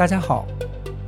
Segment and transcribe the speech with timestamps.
[0.00, 0.46] 大家好，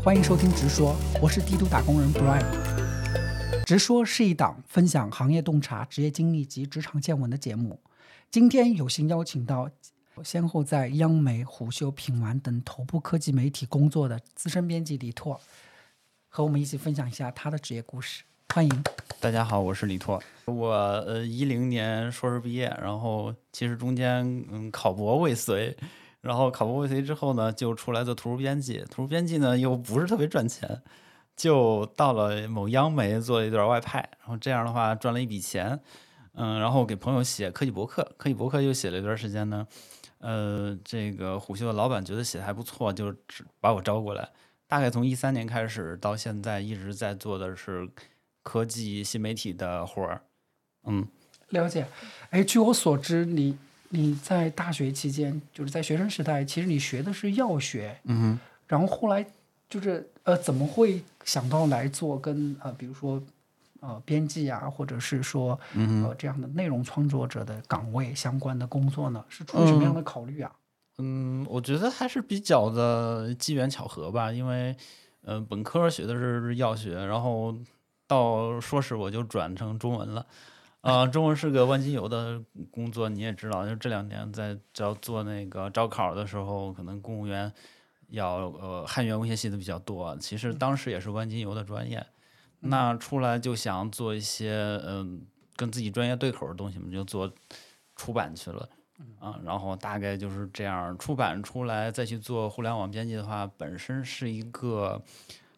[0.05, 2.43] 欢迎收听《直说》，我是帝都打工人 Brian。
[3.65, 7.81] 《直说》是一档分享行业洞察、职业经历及职场见闻的节目。
[8.31, 9.71] 今天有幸邀请到
[10.23, 15.41] 先后在央媒、虎嗅、品玩等头部科技媒体工作的资深编辑李拓，
[16.29, 18.25] 和我们一起分享一下他的职业故事。
[18.53, 18.85] 欢迎。
[19.19, 20.23] 大家好，我是李拓。
[20.45, 25.75] 我呃一零年硕士毕业，然后其实中间嗯考博未遂，
[26.23, 28.83] 然后考博未遂之后呢，就出来做图书编辑。
[28.91, 30.81] 图书编辑呢又不是特别赚钱，
[31.37, 35.79] 就到了某央媒做了一段外派，然后这样的话赚了一笔钱。
[36.35, 39.67] 嗯，然后给朋友写科技博客，科技博客又写了一段时间呢。
[40.19, 43.15] 呃，这个虎嗅的老板觉得写的还不错，就
[43.61, 44.31] 把我招过来。
[44.67, 47.89] 大概从一三年开始到现在，一直在做的是。
[48.45, 50.23] 科技新媒体的活儿，
[50.83, 51.07] 嗯，
[51.51, 51.87] 了解。
[52.31, 53.57] 哎，据我所知，你
[53.95, 59.25] 你在大学期间，就是在学生时代，其实你学的是药学，嗯然后后来
[59.69, 63.23] 就是呃，怎么会想到来做跟呃，比如说
[63.81, 69.23] 呃，编辑啊，或者是说呃这样的内容创作者的岗位相关的工作呢？
[69.29, 70.51] 是出于什么样的考虑啊？
[70.97, 74.75] 嗯，我觉得还是比较的机缘巧合吧，因为
[75.23, 77.55] 呃，本科学的是药学，然后。
[78.09, 80.27] 到硕士我就转成中文了，
[80.83, 87.53] 啊，中文是个万金油的工作，你也知道，就这两年在招做那个招考的时候，可能公务员
[88.09, 90.17] 要呃汉语言文学系的比较多。
[90.17, 92.05] 其实当时也是万金油的专业，
[92.59, 97.33] 那出来就想做一些嗯跟自己专业对口的东西嘛，就做
[97.95, 98.69] 出版去了，
[99.21, 105.01] 啊，然后大概就是这样，出版出来再去做互联网编辑的话，本身是一个。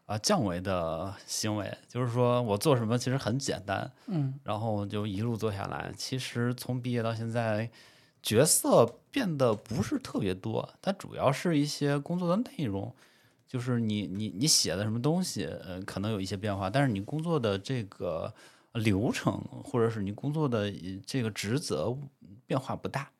[0.06, 5.90] 啊，降维的行为，就是说我做什么其实很简单，嗯，然后就一路做下来。
[5.96, 7.70] 其实从毕业到现在，
[8.22, 12.94] 角色变得不是特别多，它主要是一些工作的内容，
[13.46, 18.34] 就是你你你写的什么东西，呃，可能有一些变化，但是你工作的这个
[18.74, 19.32] 流程
[19.64, 20.70] 或者是你工作的
[21.06, 21.96] 这个职责
[22.46, 23.10] 变化不大。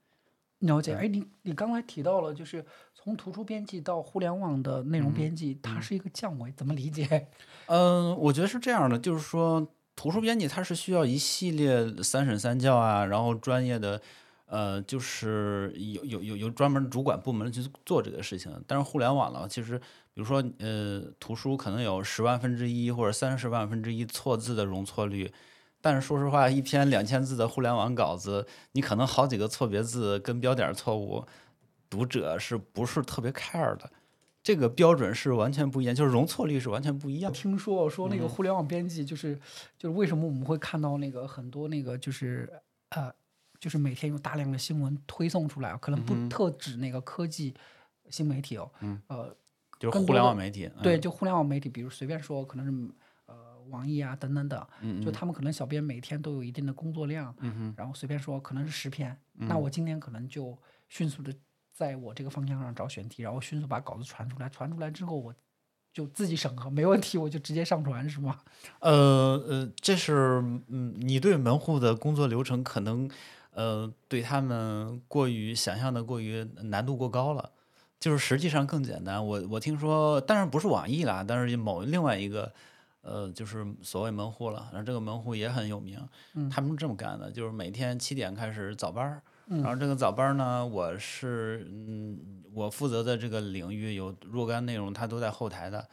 [0.61, 2.65] 了解，哎，你你刚才提到了，就是
[3.05, 7.29] 从图书编辑到互联网的内容编辑，它是一个降维，怎么理解？
[7.69, 14.01] 嗯，我觉得是这样的，就是说图书编辑它是需要一系列三审三教啊，然后专业的，
[14.47, 18.51] 呃，就是有有有有专门主管部门去做这个事情。
[18.67, 25.31] 但是互联网了，其实比如说呃，图书可能有十万分之一或者三十万分之一错字的容错率。
[25.83, 31.23] 但是说实话，一篇两千字的互联网稿子，你可能好几个错别字跟标点错误，
[31.89, 33.91] 读者是不是特别 care 的？
[34.43, 37.33] 这个标准是完全不一样，就是容错率是完全不一样。
[37.33, 39.35] 听说说那个互联网编辑，就是
[39.79, 42.53] 就是为什么我们会看到那个很多那个就是
[42.91, 43.11] 呃，
[43.59, 47.55] 就是每天有大量的新闻推送出来，可能不特指那个科技
[48.11, 48.71] 新媒体哦，
[49.07, 49.35] 呃，
[49.79, 52.95] 就是互联网媒体，对，就互联网媒体，比如随便说，可能是
[53.27, 53.55] 呃。
[53.71, 57.35] 网易啊，等等等，就他们可能小编每天都有一定的工作量，
[57.75, 60.55] 然后随便说可能是十篇，那我今天可能就
[60.91, 61.35] 迅速的
[61.75, 65.35] 在我这个方向上找选题，然后迅速把稿子传出来，传出来之后我
[65.93, 68.39] 就自己审核，没问题我就直接上传，是吗？
[68.81, 73.11] 呃呃，这是嗯，你对门户的工作流程可能
[73.51, 77.51] 呃对他们过于想象的过于难度过高了，
[77.99, 79.27] 就是实际上更简单。
[79.27, 82.53] 我我听说，当然不是网易啦，但是某另外一个。
[83.07, 86.01] 呃，就是所谓门户了，然后这个门户也很有名，
[86.51, 92.19] 他们是这么干的，就是每天七点开始早班儿，然后这个早班呢，我是嗯，
[92.53, 95.87] 我负责的这个领域有若干内容，它都在后台的，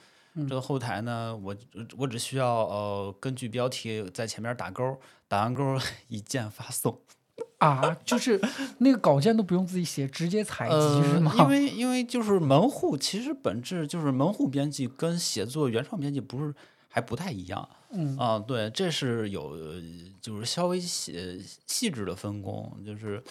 [0.48, 1.56] 这个后台呢，我
[1.98, 4.98] 我只需要呃根据标题在前面打勾，
[5.28, 7.00] 打完勾 一键发送，
[7.58, 8.40] 啊，就是
[8.80, 11.34] 那个稿件都不用自己写，直接采集是吗？
[11.38, 16.54] 因为因为就是门户其实本质就是门户编辑跟写作原创编辑不是。
[16.94, 19.58] 还不太一样，嗯啊，对，这是有
[20.22, 23.22] 就是稍微细细致的分工，就是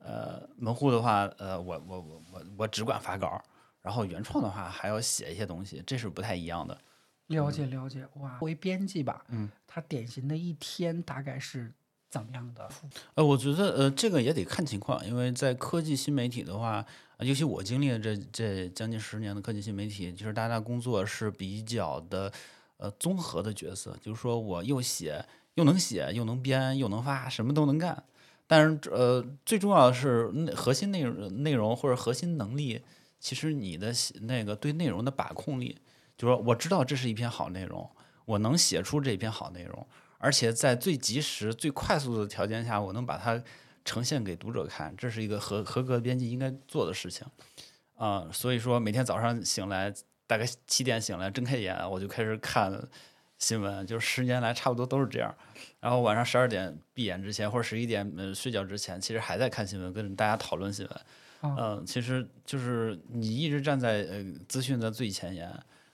[0.00, 3.42] 呃门户的话，呃我我我我我只管发稿，
[3.82, 6.78] 然后原创的话还要写一些东西，这是不太一样的。
[7.26, 11.72] 了解了解，哇，作为编辑吧，嗯，他典型的一天大概是
[12.08, 12.68] 怎么样的？
[13.16, 16.86] 呃，我觉得呃这个也得看情况，因为在科技新媒体的话，
[17.18, 22.32] 尤其我经历的这这将近十年的科技新媒体，其实大家工作是比较的。
[22.78, 28.04] 呃，综合的角色，就是说我又写，又能写，又能编，又能发，什么都能干。
[28.46, 32.80] 但是，呃，最重要的是核心内容、内容或者核心能力，
[33.18, 33.92] 其实你的
[34.22, 35.76] 那个对内容的把控力，
[36.16, 37.90] 就是说，我知道这是一篇好内容，
[38.24, 39.84] 我能写出这篇好内容，
[40.18, 43.42] 而且在最及时、最快速的条件下，我能把它
[43.84, 47.26] 呈现给读者看，这是一个合合格编辑应该做的事情。
[47.96, 49.92] 啊，所以说每天早上醒来。
[50.28, 52.72] 大概七点醒来，睁开眼我就开始看
[53.38, 55.34] 新闻，就十年来差不多都是这样。
[55.80, 60.94] 然后晚上十二点闭眼之前，或者十一点嗯睡觉之前，其实还在看新闻，跟大家讨论新闻。
[61.40, 65.48] 啊嗯，其实就是你一直站在呃资讯的最前沿，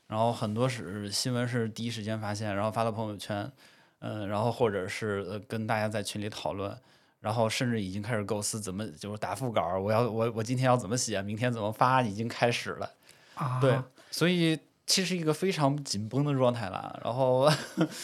[0.07, 3.53] 然后很多是新闻是第一时间发现，然后发到朋友圈，
[3.99, 6.75] 嗯，然后或者是呃跟大家在群里讨论，
[7.21, 12.91] 然后甚至已经开始构思怎么就是打副稿，我要我我今天要怎么写，明天怎么发，已经开始了。
[13.35, 13.79] 啊，对，
[14.17, 14.57] 所以
[14.87, 17.01] 其实一个非常紧绷的状态了。
[17.05, 17.51] 然后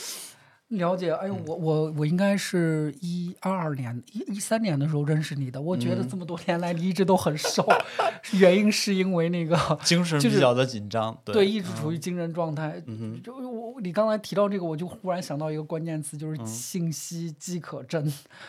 [0.70, 1.12] 了解。
[1.12, 5.60] 哎呦，嗯我我我应该是一二二年、一一三年的时候认识你的。
[5.60, 7.64] 我觉得嗯这么多年来你一直都很瘦，
[8.38, 12.82] 原因是因为那个 精神就是比较的紧张，对对一直处于精神状态。
[12.86, 18.04] 嗯哼就我你刚才提到这个，我就忽然想到一个关键词，就是信息饥渴症。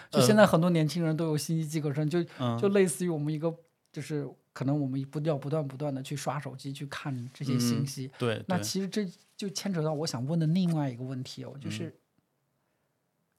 [0.10, 3.54] 就现在很多年轻人都有信息饥渴症，就嗯就类似于我们一个
[3.92, 8.12] 就是可能我们不要不断不断的去刷手机去看这些信嗯息。
[8.18, 11.96] 对对，那其实这就牵扯到我想问的另外一个问题哦，嗯就是、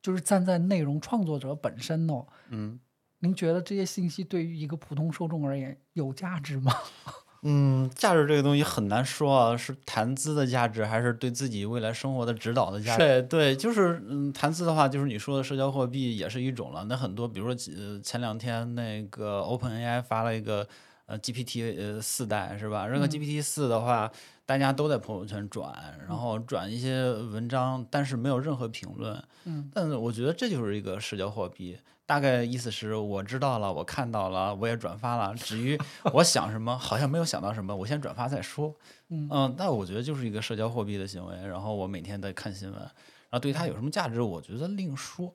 [0.01, 2.79] 就是站在内容创作者本身哦，嗯。
[3.25, 6.73] 您觉得这些信息对于一个普通受众而言有价值吗？
[7.43, 12.99] 嗯，价值这个东西很难说啊，是谈资的价值，还是对自己未来生活的指导的价值？
[12.99, 16.85] 对对，就是嗯，谈资的话，就是你说的社交货币也是一种了。
[16.89, 20.67] 那很多，比如说呃前两天那个 OpenAI 发了一个
[21.07, 22.89] 呃 GPT 呃四代是吧？
[22.89, 24.11] 这个嗯 GPT 四的话，
[24.47, 29.23] 大家都在朋友圈转，然后转一些文章，但是没有任何评论。
[29.45, 31.79] 嗯，但是我觉得这就是一个社交货币。
[32.05, 35.35] 大概意思是我知道了，我看到了，我也转发了。
[35.35, 35.79] 至于
[36.13, 38.75] 我想什么，好像没有想到什么，我先转发再说。
[39.09, 41.37] 嗯那我觉得就是一个社交货币的行为。
[41.47, 42.91] 然后我每天在看新闻，然
[43.31, 45.35] 后对它有什么价值，我觉得另说。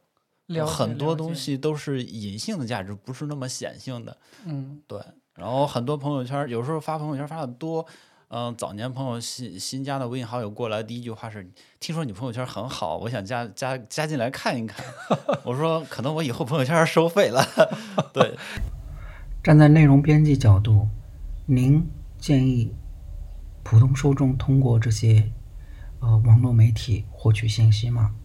[0.66, 4.18] 很多东西都是隐性的价值，不是那么显性的。
[4.46, 4.98] 嗯对，
[5.38, 7.86] 然后很多朋友圈有时候发朋友圈发的多，
[8.30, 11.48] 嗯、早年朋友新新加的微信好友过来，第一句话是：
[11.80, 14.84] 听说你朋友圈很好，我想加 加加进来看一看。
[15.44, 17.42] 我说可能我以后朋友圈收费了。
[18.12, 18.36] 对，
[19.44, 20.88] 站在内容编辑角度，
[21.46, 21.88] 您
[22.18, 22.74] 建议
[23.64, 25.32] 普通受众通过这些
[26.00, 28.16] 呃网络媒体获取信息吗？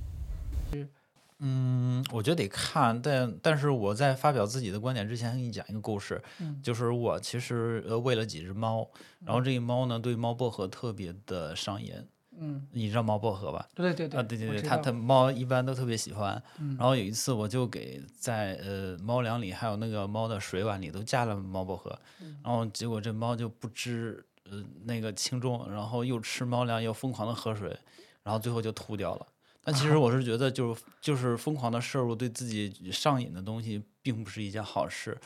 [1.44, 8.88] 嗯，我觉得得看，但但是我在发表自己的观点之前，给你讲一个故事，嗯就是我其实呃喂了几只猫，
[9.24, 11.92] 然后这个猫呢对猫薄荷特别的上瘾，
[12.38, 13.68] 嗯，你知道猫薄荷吧？
[13.74, 16.40] 对对对啊，对对对，它它猫一般都特别喜欢。
[16.60, 27.76] 嗯然后有一次我就给在呃猫粮里还有那个猫的水碗里都加了猫薄荷，嗯然后结果这猫就不知呃那个轻重，然后又吃猫粮又疯狂的喝水，
[28.22, 29.26] 然后最后就吐掉了。
[29.64, 35.16] 但其实我是觉得，就是就是疯狂的摄入对自己上瘾的东西，并不是一件好事，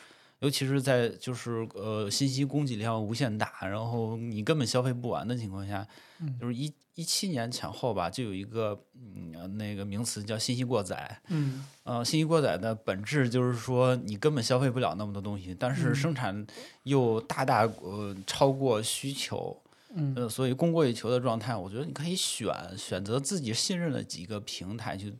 [0.41, 5.87] 尤其是在就是呃信息供给量无限大，然后你根本消费不完的情况下，
[6.21, 11.21] 嗯就是一一七年前后吧，就有一个嗯呃那个名词叫信息过载。
[11.29, 11.65] 嗯。
[11.85, 15.95] 呃，信息过载的本质就是说你根本消费不了那么多东西，但是嗯。
[15.95, 16.47] 生产
[16.85, 19.57] 又大大呃超过需求，
[19.97, 25.13] 嗯呃，所以供过于求的状态，我觉得你可以选选择自己信任的几个平台去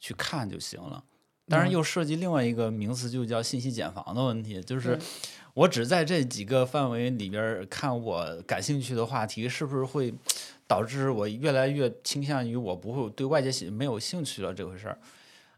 [0.00, 1.04] 去看就行了。
[1.48, 4.98] 当然，嗯又涉及另外一个名词，就叫信息茧房的问题，就是
[5.54, 10.14] 我只在这几个范围里边儿看我感兴趣的话题，是不是会
[10.66, 14.98] 导致我越来越倾向于我不会对外界兴没有兴趣了这回事儿？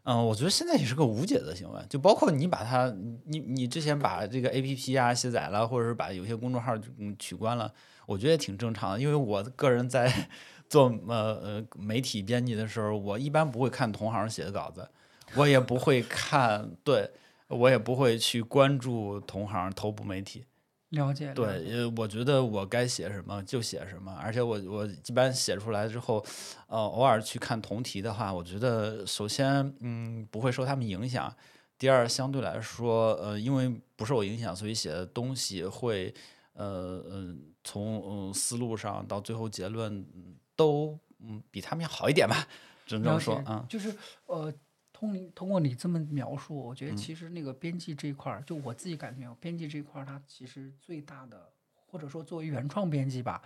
[0.07, 2.95] 嗯，我觉得现在也是个无解的行为，就包括你把它，
[3.25, 7.73] 你你之前把这个 A P P 啊卸载了，或者是把有些公众号嗯取关了，
[8.05, 10.11] 我觉得也挺正常的，因为我个人在
[10.69, 14.87] 做呃呃媒体编辑的时候，我一般不会看同行写的稿子，
[15.33, 17.09] 我也不会看，对
[17.47, 20.45] 我也不会去关注同行头部媒体。
[20.95, 26.25] 了解对，解呃，我觉得我该写什么就写什么，而且我我一般写出来之后，
[26.67, 31.31] 呃，偶尔去看同题的话，我觉得首先嗯不会受他们影响，
[31.77, 36.13] 第二相对来说，呃，因为不受我影响，所以写的东西会
[36.53, 42.47] 呃嗯、从嗯思路上到最后结论嗯都嗯比他们要好一点吧，
[42.85, 43.65] 只能这么说解啊。
[43.67, 43.93] 就是
[44.25, 44.53] 呃，
[45.05, 51.51] 通你通过你这么描述，我觉得嗯其实那个编辑这一块儿，就我自己感觉啊，编辑这一块儿它其实最大的，
[51.87, 53.41] 或者说作为原创编辑吧，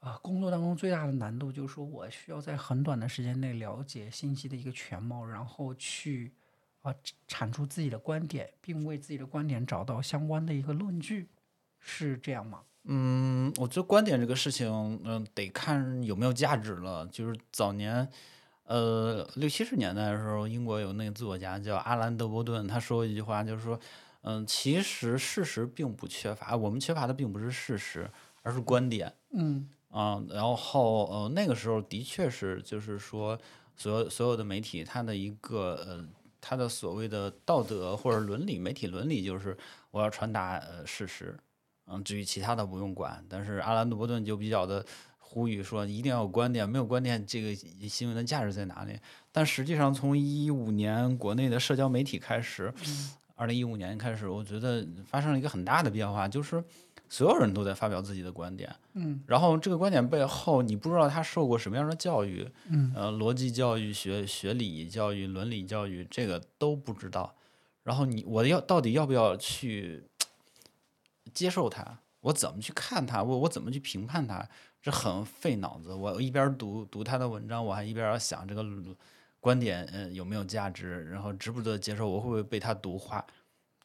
[0.00, 6.32] 啊、工作当中最大的难度就是说我需要在很短的时间内了解信息的一个全貌，然后去
[6.82, 6.94] 啊、
[7.26, 11.28] 产出自己的观点，并为自己的观点找到相关的一个论据，
[11.80, 12.62] 是这样吗？
[12.84, 14.66] 嗯，我觉得观点这个事情，
[15.04, 17.06] 嗯、得看有没有价值了。
[17.08, 18.08] 就是早年，
[18.68, 23.80] 呃，六七十年代的时候，英国有那个作家叫阿兰·德伯顿，他说过一句话，就是说，
[24.20, 28.10] 嗯、其实事实并不缺乏，我们缺乏的并不是事实，
[28.42, 29.12] 而而是观点。
[29.32, 33.38] 嗯啊，然后呃，那个时候的确是，就是说，
[33.76, 36.08] 所有所有的媒体，它的一个呃，
[36.40, 39.54] 它的所谓的道德或者伦理，媒体伦理就是
[39.90, 41.38] 我要传达呃事实，
[41.86, 43.22] 嗯，至于其他的不用管。
[43.28, 44.82] 但是阿兰·德伯顿就比较的
[45.28, 48.98] 呼吁说，一定要有观点，没有观点，这个新闻的价值在哪里？
[49.30, 52.72] 但实际上，从一五年国内的社交媒体开始，
[53.34, 56.64] 二零一五年开始，我觉得发生了一个很大的变化，就是。
[57.10, 67.34] 所有人都在发表自己的观点，嗯，然后这个观点背后，你不知道他受过什么样的教育，嗯，呃，逻辑教育、学学理教育、伦理教育，这个都不知道。
[67.82, 70.04] 然后你我要到底要不要去
[71.32, 71.98] 接受他？
[72.20, 73.22] 我怎么去看他？
[73.22, 74.46] 我我怎么去评判他？
[74.82, 75.92] 这很费脑子。
[75.92, 78.64] 我一边读读他的文章，我还一边要想这个
[79.40, 81.08] 观点，嗯，有没有价值？
[81.10, 82.08] 然后值不值得接受？
[82.08, 83.24] 我会不会被他毒化？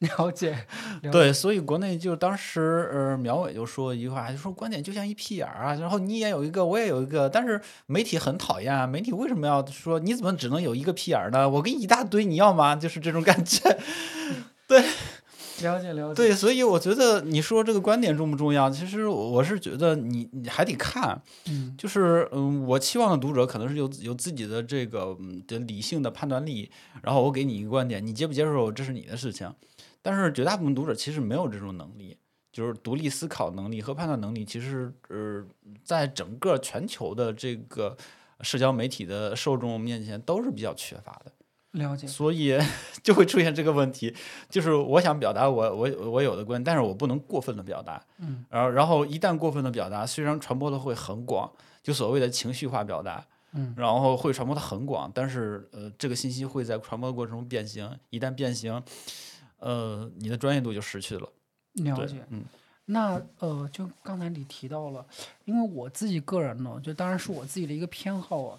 [0.00, 0.66] 了解，
[1.12, 11.48] 对，所以国内就当时，呃，苗伟就说一句话，就说观点就像一屁眼儿啊，然后你也有一个，我也有一个，但是媒体很讨厌啊，媒体为什么要说你怎么只能有一个屁眼儿呢？
[11.48, 12.74] 我给你一大堆，你要吗？
[12.74, 13.78] 就是这种感觉，
[14.66, 14.84] 对，
[15.62, 18.68] 了解了解，对，所以我觉得你说这个观点重不重要？
[18.68, 26.70] 其实我是觉得你你还得看，嗯，就是嗯，我期望的读者可能是有有自己的这个的理性的判断力，
[27.02, 29.52] 然后我给你一个观点，你接不接受这是你的事情。
[30.02, 32.16] 但是绝大部分读者其实没有这种能力，
[32.52, 35.44] 就是独立思考能力和判断能力，其实呃，
[35.82, 37.96] 在整个全球的这个
[38.42, 41.32] 社交媒体的受众面前都是比较缺乏的。
[41.74, 42.06] 了解。
[42.06, 42.58] 所以
[43.04, 44.14] 就会出现这个问题，
[44.48, 48.04] 就是我想表达我我我有的观点，但是我不能过分的表达。
[48.18, 48.44] 嗯。
[48.50, 51.52] 然后然后一旦过分的表达，虽然传播的会很广，
[51.82, 53.24] 就所谓的情绪化表达。
[53.52, 53.72] 嗯。
[53.76, 58.82] 然后会传播的很广，但是呃，这个信息会在传播的过程中变形，一旦变形。
[59.58, 61.28] 呃，你的专业度就失去了。
[61.74, 62.44] 了解，嗯，
[62.84, 65.06] 那呃，就刚才你提到了，
[65.46, 68.58] 因为我自己个人呢，就当然是我自己的一个偏好啊。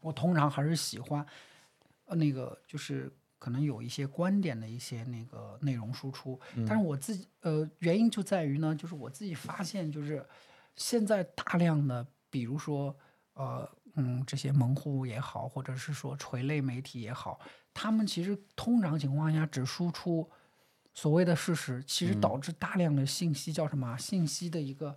[0.00, 1.24] 我通常还是喜欢，
[2.06, 6.38] 呃，那个就是可能有一些观点的一些那个内容输出。
[6.66, 10.26] 但是我自己呃，原因就在于呢，就是我自己发现，就是
[10.76, 12.96] 现在大量的，比如说
[13.34, 17.40] 呃，嗯，这些门户也好，或者是说垂类媒体也好。
[17.72, 20.30] 他们其实通常情况下只输出
[20.92, 23.96] 所谓的事实，其实导致大量的信息叫什么？
[23.96, 24.96] 信息的一个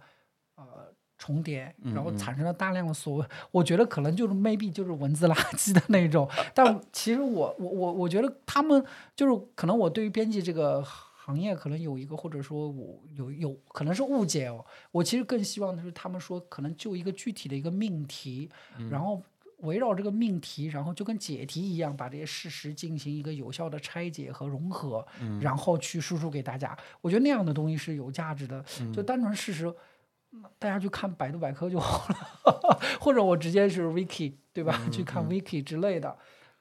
[0.55, 6.29] 呃重叠，然后产生了大量的所谓，我觉得可能就是 maybe 就是文字垃圾的那种。
[6.53, 8.83] 但其实我我我我觉得他们
[9.15, 14.63] 就是可能我对于编辑这个行业可能有一个或者说我有有可能是误解哦。
[14.91, 18.49] 我其实更希望的是他们说可能就一个具体的一个命题，
[18.89, 19.21] 然后。
[19.61, 25.03] 围绕这个命题，然后就跟解题一样，把这些事实进行一个有效的拆解和融合，
[25.41, 26.77] 然后去输出给大家。
[27.01, 28.63] 我觉得那样的东西是有价值的。
[28.93, 29.73] 就单纯事实，
[30.59, 34.79] 大家去看百度百科就好了，或者我直接是 wiki 对吧？
[34.91, 36.17] 去看 wiki 之类的。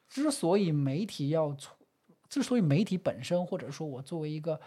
[0.07, 1.75] 之所以媒体要从，
[2.29, 4.59] 之所以媒体本身，或者说我作为一个，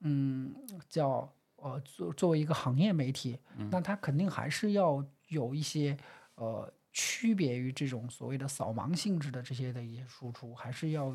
[0.00, 0.54] 嗯，
[0.88, 3.38] 叫呃作作为一个行业媒体，
[3.70, 5.96] 那它肯定还是要有一些
[6.34, 6.72] 呃。
[6.94, 11.10] 区别于这种所谓的扫盲性质的这些的一些输出，还是要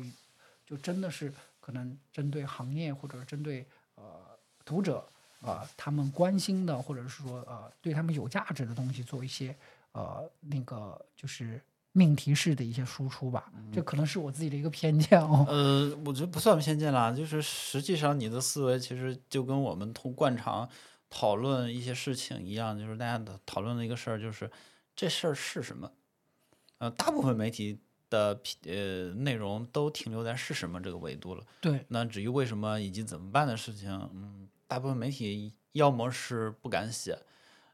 [0.66, 5.08] 就真的是可能针对行业或者针对呃读者
[5.40, 9.56] 啊他们关心的或者是说呃对他们有价值的东西做一些
[9.92, 11.60] 呃那个就是
[11.92, 13.52] 命题式的一些输出吧。
[13.72, 15.44] 这可能是我自己的一个偏见哦。
[15.48, 20.68] 呃，我觉得不算偏见啦，就是实际上你的思维其实就跟我们通惯常
[21.10, 24.50] 讨论一些事情一样，就是大家的讨论的一个事儿就是。
[25.00, 25.92] 这事儿是什么？
[26.78, 27.78] 呃，大部分媒体
[28.10, 31.44] 的呃内容都停留在是什么这个维度了。
[31.60, 31.86] 对。
[31.86, 37.18] 那至于为什么以及怎么办的事情，嗯，大部分媒体要么是不敢写，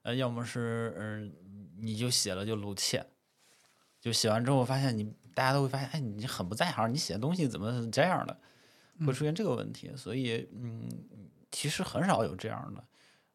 [0.03, 1.35] 呃，要么是嗯，
[1.77, 3.05] 你就写了就露怯，
[4.01, 8.41] 就写完之后发现你大家都会发现，哎，你很不在行，你写的东西怎么是这样的？
[9.05, 9.91] 会出现这个问题。
[9.97, 10.89] 所以，嗯，
[11.51, 12.85] 其实很少有这样的，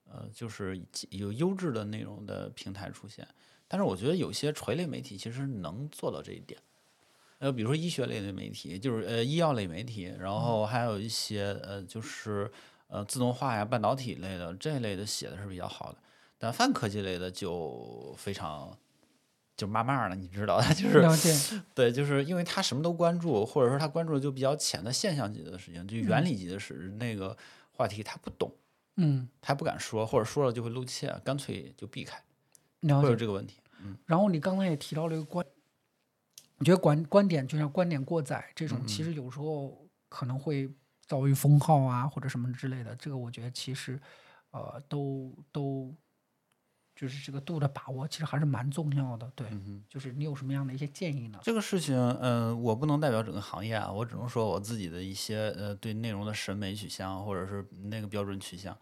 [0.05, 3.27] 呃，就是有优质的内容的平台出现。
[3.67, 6.59] 但是我觉得有些垂类媒体其实能做到这一点，
[7.39, 12.49] 呃，比如说医学类的媒体，就是呃医药类媒体，然后还有一些呃就是
[12.89, 15.97] 呃自动化呀、半导体类的这一类的写的是比较好的，
[16.37, 18.77] 但泛科技类的就非常
[19.55, 27.35] 就慢慢的，你知道， 就是对，就是因为他什么都关注，或者说他关注的就比较浅的现象级的事情，就原理级的事那个
[27.71, 28.51] 话题他不懂，
[28.97, 32.21] 嗯，他不敢说，或者说了就会露怯，干脆就避开。
[32.81, 33.97] 会有这个问题，嗯。
[34.05, 35.45] 然后你刚才也提到了一个观，
[36.59, 40.69] 我觉得观观点就像观点过载这种，其实有时候可能会
[41.09, 42.95] 遭遇封号啊或者什么之类的。
[42.95, 43.99] 这个我觉得其实，
[44.51, 45.93] 呃，都都
[46.95, 49.29] 就是这个度的把握，其实还是蛮重要的。
[49.35, 51.39] 对，嗯就是你有什么样的一些建议呢？
[51.41, 58.77] 这个事情，嗯、我不能代表整个行业啊，我只能说我自己的一些呃对内容的审美取向或者是那个标准取向。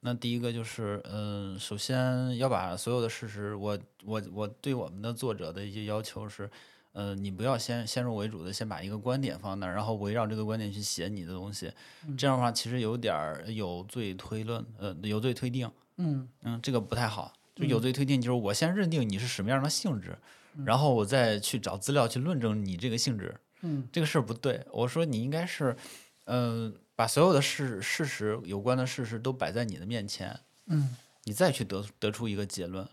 [0.00, 6.48] 那第一个就是，嗯、首先要把所有的事实，我我我对我们的作者的一些要求是，
[6.98, 11.72] 呃，你不要先先入为主的先把一个观点放那儿，然后围绕这个观点去写你的东西，
[12.16, 15.70] 这样的话其实有点儿有罪推论，呃，有罪推定。
[15.98, 17.32] 嗯嗯，这个不太好。
[17.54, 20.18] 就有罪推定，就是我先认定你是什么样的性质，
[20.64, 24.66] 然后我再去找资料去论证你这个性质，嗯这个事儿不对。
[24.72, 25.76] 我说你应该是，
[26.24, 30.36] 嗯、把所有的事事实有关的事实都摆在你的面前，
[30.66, 32.88] 嗯你再去得得出一个结论。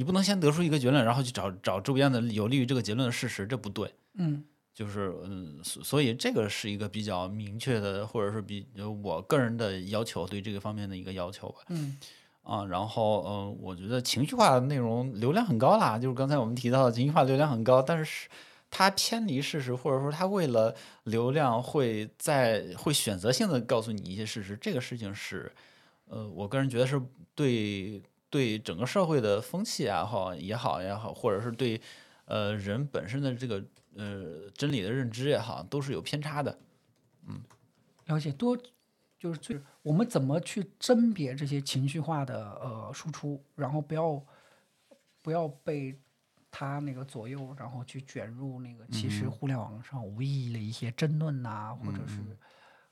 [0.00, 3.92] 你不能先得出一个结论，然后去找找周边的有利于这个结论的事实，这不对。
[4.14, 4.42] 嗯
[4.72, 11.56] 就是嗯，所所以这个是一个比较明确的，或者是比呃我个人的要求，对这个方面的一个要求吧。
[11.68, 11.98] 嗯
[12.42, 18.26] 啊，然后嗯、呃我觉得情绪化的内容流量很高啦，就是刚才我们提到的情绪化流量很高，但是
[18.70, 25.52] 它偏离事实，或者说它为了流量会在会选择性的告诉你一些事实，这个事情是，
[26.06, 26.98] 呃，我个人觉得是
[27.34, 28.00] 对
[28.30, 31.80] 对整个社会的风气啊好也好也好，或者是对
[32.24, 33.62] 呃人本身的这个
[33.96, 36.58] 呃真理的认知也好，都是有偏差的。
[37.26, 37.42] 嗯
[38.06, 38.56] 了解多，
[39.18, 44.24] 就是最我们怎么去甄别这些情绪化的呃输出，然后不要
[45.22, 45.98] 不要被
[46.50, 52.18] 他那个左右，然后去卷入那个其实互联网上无意义的一些争论呐、或者是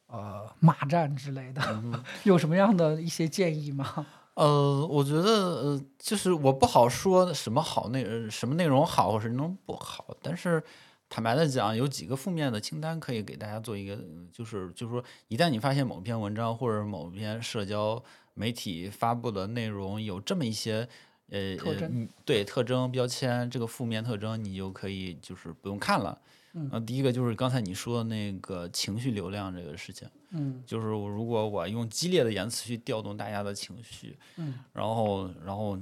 [0.07, 1.63] 呃骂战之类的，
[2.25, 4.07] 有什么样的一些建议吗？
[4.39, 5.23] 呃，我觉得
[5.57, 10.63] 呃，就是我不好说什么好内呃什么内容好，或是内容不好，但是
[11.09, 14.01] 坦白的讲，有几个负面的清单可以给大家做一个，呃
[14.33, 18.01] 就是就是说，一旦你发现某篇文章或者某篇社交
[18.35, 20.89] 媒体发布的内容有这么一些
[21.31, 26.17] 呃呃特征嗯对特征标签，这个负面特征，你就可以就是不用看了。
[26.55, 30.09] 嗯呃，第一个就是刚才你说的那个情绪流量这个事情。
[30.31, 35.79] 嗯就是我如果我用激烈的言辞去调动大家的情绪，嗯然后然后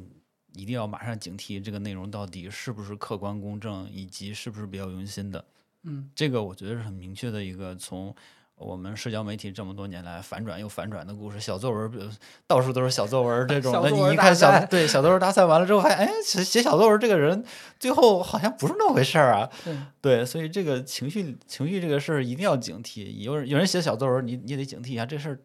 [0.55, 5.45] 一定要马上警惕这个内容到底是不是客观公正，以及是不是比较用心的。
[5.83, 8.15] 嗯这个我觉得是很明确的一个从
[8.59, 12.11] 我们社交媒体这么多年来反转又反转的故事，小作文
[12.47, 13.91] 到处都是小作文儿这种的。
[13.91, 17.45] 你一看小对小作文大赛完了之后，还哎写写小作文这个人
[17.79, 19.49] 最后好像不是那么回事儿啊。
[19.65, 23.23] 对 对，所以这个情绪情绪这个事儿一定要警惕。
[23.23, 25.39] 有人有人写小作文，你你得警惕一下这事儿，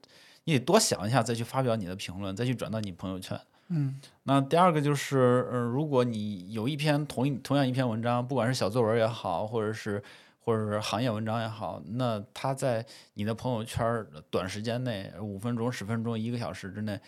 [0.46, 3.40] 你得多想一下再去发表你的评论，再去转到你朋友圈。
[3.74, 10.02] 嗯那第二个就是，呃，如果你有一篇同一同样一篇文章，不管是小作文也好，或者是
[10.44, 17.00] 或者是行业文章也好，那他在你的朋友圈儿短时间内，五分钟、十分钟、一个小时之内，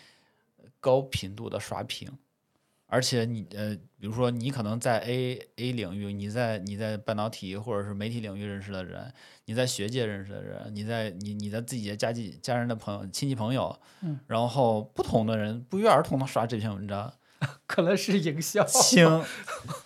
[0.79, 2.07] 高频度的刷屏，
[2.85, 9.11] 而且你呃，比如说你可能在 A A 领域，你在你在半导体或者是媒体领域认识的人，
[9.45, 17.11] 你在学界认识的人，你在你你在自己的家际家人的朋友亲戚朋友，嗯，然后不同的人不约而同的刷这篇文章。
[17.73, 18.63] 可能是营销。
[18.65, 19.23] 请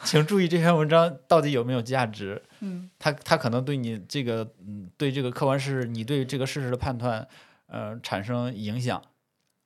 [0.03, 2.43] 请注意这篇文章到底有没有价值？
[2.59, 7.25] 嗯它它可能对你这个嗯对这个客观事实，你对这个事实的判断，
[7.67, 9.01] 呃产生影响。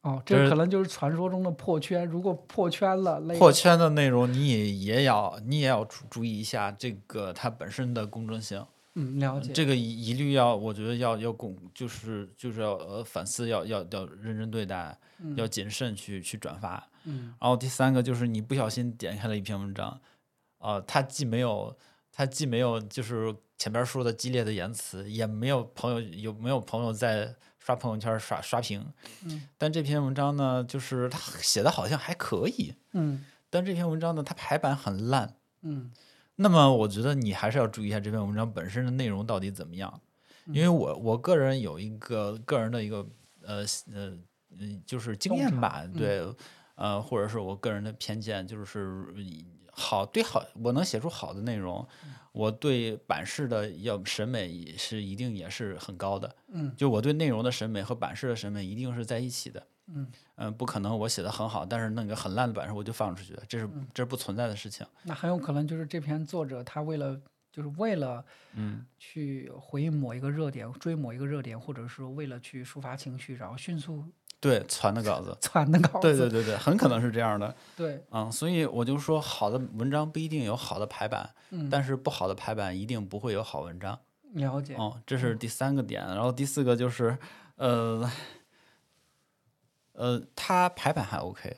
[0.03, 2.05] 哦，这可能就是传说中的破圈。
[2.05, 8.63] 如果破圈了，破圈的内容你也也要你也要注注意一下这个它本身的公正性。
[8.95, 9.51] 嗯了解。
[9.53, 16.87] 这个一一律要，我觉得要要公，就是就是要呃反思，要要要认真对待，嗯要谨慎去去转发。
[17.05, 19.99] 嗯然后第三个就是你不小心点开了一篇文章，
[20.59, 21.75] 啊、它既没有
[22.11, 28.85] 它既没有就是前边说的激烈的言辞，也没有朋友有没有朋友在刷朋友圈刷刷屏，
[29.23, 35.35] 嗯但这篇文章呢，就是它写的好像还可以，嗯但这篇文章呢，它排版很烂。
[35.63, 35.91] 嗯
[36.41, 40.01] 那么我觉得你还是要注意一下这篇文章本身的内容到底怎么样，
[40.47, 43.07] 因为我我个人有一个个人的一个
[43.43, 44.17] 呃呃
[44.59, 45.93] 嗯就是经验吧，嗯。
[45.93, 46.21] 对，
[46.75, 49.05] 呃或者是我个人的偏见，就是
[49.71, 52.13] 好对好我能写出好的内容，嗯。
[52.31, 56.73] 我对版式的要审美也是一定也是很高的，嗯。
[56.75, 59.67] 就我对内容的审美和版式的审美一定是在一起的。
[59.93, 64.85] 嗯嗯，不可能我写的很好，但是那个很烂的版式我就放出去，这是嗯这是不存在的事情。
[65.03, 67.19] 那很有可能就是这篇作者他为了
[67.51, 68.23] 就是为了
[68.53, 74.03] 嗯，去回应某一个热点，追某一个热点，或者是为了去抒发情绪，然后迅速
[74.39, 76.01] 对，传的稿子，传的稿子。
[76.01, 77.53] 对对对对，很可能是这样的。
[77.75, 83.99] 对嗯，所以我就说，好的文章不一定有好的排版，嗯，但是不好的排版一定不会有好文章。
[84.33, 84.75] 了解。
[84.75, 86.01] 哦，这是第三个点。
[86.07, 87.15] 然后第四个就是，
[87.57, 88.09] 呃，
[89.93, 91.57] 呃，它排版还 OK，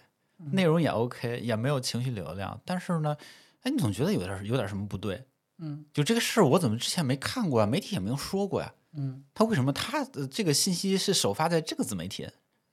[0.52, 3.16] 内容也 OK，也没有情绪流量，但是呢，
[3.62, 5.24] 哎，你总觉得有点有点什么不对，
[5.60, 7.66] 嗯就这个事儿我怎么之前没看过啊？
[7.66, 8.74] 媒体也没有说过呀？
[8.96, 12.28] 嗯他为什么他的这个信息是首发在这个自媒体，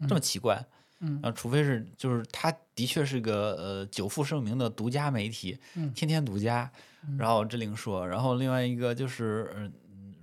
[0.09, 0.65] 这么奇怪？
[1.01, 6.71] 嗯啊，除非是就是他的确是个呃久负盛名的独家媒体，嗯天天独家，
[7.19, 9.73] 然后这另说，然后另外一个就是嗯。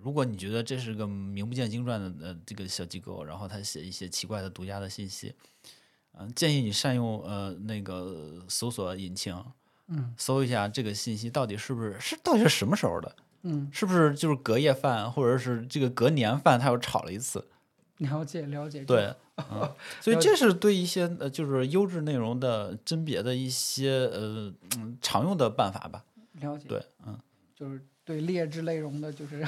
[0.08, 5.36] 如果你觉得这是个名不见经传的呃这个小机构，然后他写一些奇怪的独家的信息，
[6.14, 9.36] 嗯、建议你善用呃那个搜索引擎，
[9.88, 17.46] 嗯搜一下这个信息到底是不是是到底是什么时候的，嗯，是不是就是隔夜饭，或者是这个隔年饭，他又炒了一次？
[17.98, 18.86] 了解了解。
[18.86, 19.14] 对，
[19.52, 26.06] 嗯，所以这是对一些呃就是优质内容的甄别的一些呃嗯常用的办法吧。
[26.40, 26.70] 了解。
[26.70, 27.20] 对，嗯，
[27.54, 29.46] 就是对劣质内容的，就是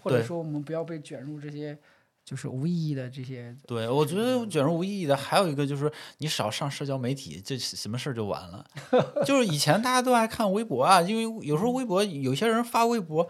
[0.00, 1.76] 或者说我们不要被卷入这些
[2.24, 3.54] 就是无意义的这些。
[3.66, 8.64] 对，我觉得卷入无意义的还有一个就是你少上社交媒体，这什么事儿就完了。
[9.26, 13.28] 就是以前大家都爱看微博啊，因为有时候微博有些人发微博。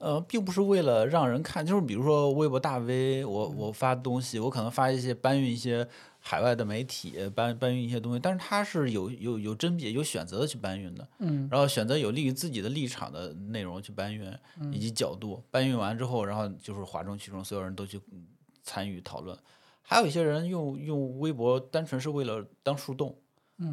[0.00, 5.86] 呃，并不是为了让人看，就是比如说微博大 V，我我发东西，我可能发一些搬运一些
[6.22, 14.30] 海外的媒体，搬搬运一些东西，但是他是有有有甄别、有选择的去搬运的，嗯然后选择有利于自己的立场的内容去搬运，
[14.70, 15.42] 以及角度。
[15.50, 18.26] 搬运完之后，然后就是哗众取宠，所有人都去嗯
[18.62, 19.36] 参与讨论。
[19.82, 23.16] 还有一些人用用微博，单纯是为了当树洞。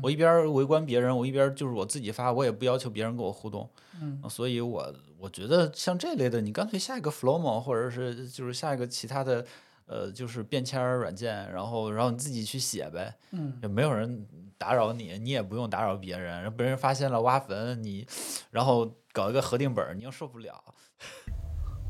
[0.04, 3.70] 我一边儿围观别人，我一边儿就是我自己发，我也不要求别人跟我互动。
[4.02, 9.46] 嗯所以我我觉得像这类的，你干脆下一个 Flomo，或者是就是下一个其他的，
[9.88, 13.15] 呃，就是便签软件，然后然后你自己去写呗。
[13.32, 18.06] 嗯也没有人打扰你，你也不用打扰别人，然后别人发现了挖坟，你
[18.52, 20.63] 然后搞一个核定本儿，你又受不了。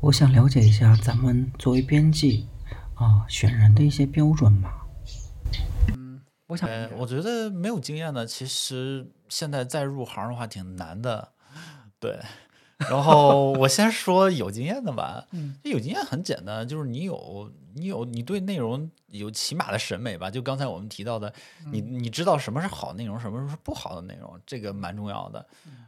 [0.00, 2.46] 我想了解一下咱们作为编辑
[2.94, 4.86] 啊、选人的一些标准吧。
[5.96, 6.20] 嗯。
[6.46, 11.32] 我想呃，我觉得没有经验的，其实现在再入行的话挺难的，
[12.00, 12.18] 对。
[12.78, 21.32] 然后我先说有经验的吧， 嗯这有经验很简单，就是你有你有你对内容有起码的审美吧，就刚才我们提到的，
[21.72, 25.44] 你你知道什么是好内容，什么是不好的内容，这个蛮重要的。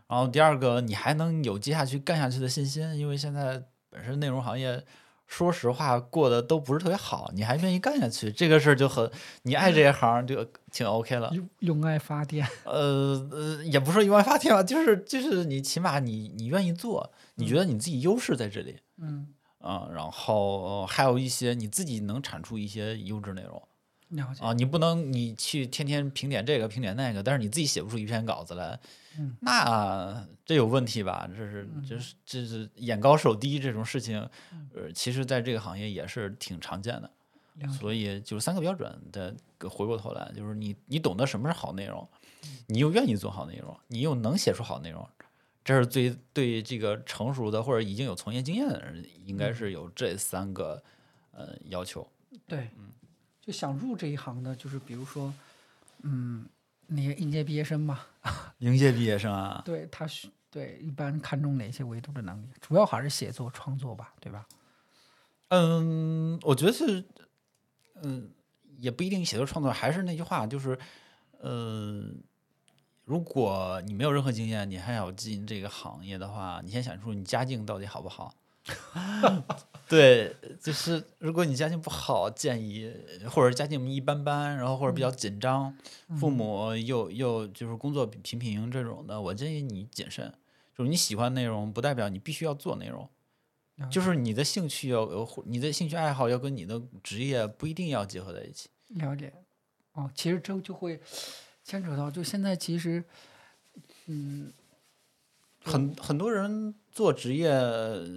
[0.09, 4.85] 然后第二个，你还能有接下去干下去的信心，因为现在本身内容行业。
[5.33, 9.09] 说实话，过得都不是特别好，你还愿意干下去，这个事儿就很，
[9.42, 11.30] 你爱这一行就挺 OK 了。
[11.35, 12.46] 用用爱发电。
[12.64, 19.28] 呃呃，也不是用爱发电吧，就是就是你起码你你愿意做，你觉得你自己优势在这里嗯，
[19.59, 23.62] 啊、然后、呃还有一些你自己能产出一些优质内容
[24.09, 24.44] 了解。
[24.44, 28.78] 啊，你不能你去天天评点这个评点那个，但是你自己写不出一篇稿子来，
[29.18, 31.28] 嗯那这有问题吧？
[31.28, 34.18] 这是这是这是眼高手低这种事情，
[34.74, 37.11] 呃，其实在这个行业也是挺常见的。
[37.78, 39.34] 所以就是三个标准的，
[39.68, 42.08] 回过头来就是你你懂得什么是好内容，
[42.66, 45.06] 你又愿意做好内容，你又能写出好内容，
[45.64, 50.82] 这是最对这个成熟的或者已经有从业经验的人，应该是有这三个
[51.32, 52.06] 呃要求。
[52.46, 52.90] 对，嗯
[53.40, 55.32] 就想入这一行的，就是比如说，
[56.02, 56.46] 嗯，
[56.86, 58.00] 那些应届毕业生嘛，
[58.58, 62.46] 应届毕业生啊，对他需对一般看重哪些维度的能力？
[62.60, 64.46] 主要还是写作创作吧，对吧？
[65.48, 67.04] 嗯，我觉得是，
[68.02, 68.30] 嗯，
[68.78, 70.78] 也不一定写作创作，还是那句话，就是，
[71.42, 72.22] 嗯，
[73.04, 78.34] 如果你没有任何经验，你还要进这个行业的话，你先想出你家境到底好不好。
[79.88, 82.92] 对，就是如果你家境不好，建议
[83.28, 85.74] 或者家境一般般，然后或者比较紧张，
[86.18, 90.32] 父母又又就是工作平平这种的，我建议你谨慎。
[90.76, 93.08] 就是你喜欢内容，不代表你必须要做内容。
[93.88, 98.68] 就是你的兴趣要呃，你的兴趣爱好要跟你的职业不一定要结合在一起。
[98.88, 99.32] 了解。
[99.92, 101.00] 哦，其实这就会
[101.64, 103.02] 牵扯到，就现在其实，
[104.06, 104.52] 嗯，
[105.64, 107.50] 很很多人做职业，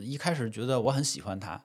[0.02, 1.63] 一开始觉得我很喜欢他，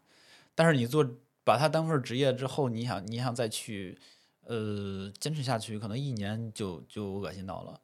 [0.54, 1.06] 但是你做
[1.44, 3.98] 把它当份职业之后，你想你想再去
[4.44, 7.80] 呃坚持下去，可能一年就就恶心到了。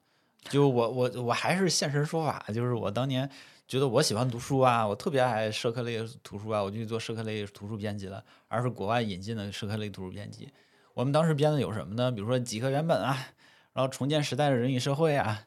[0.51, 3.31] 就我我我还是现身说法，就是我当年
[3.75, 10.49] 觉得我喜欢读书啊，我特别爱社科类图书啊，我就去做社科类图书编辑了，而是国外引进的社科类图书编辑。
[10.95, 12.09] 我们当时编的有什么呢？
[12.13, 13.31] 比如说几何原本啊，
[13.73, 15.45] 然后重建时代的人与社会啊，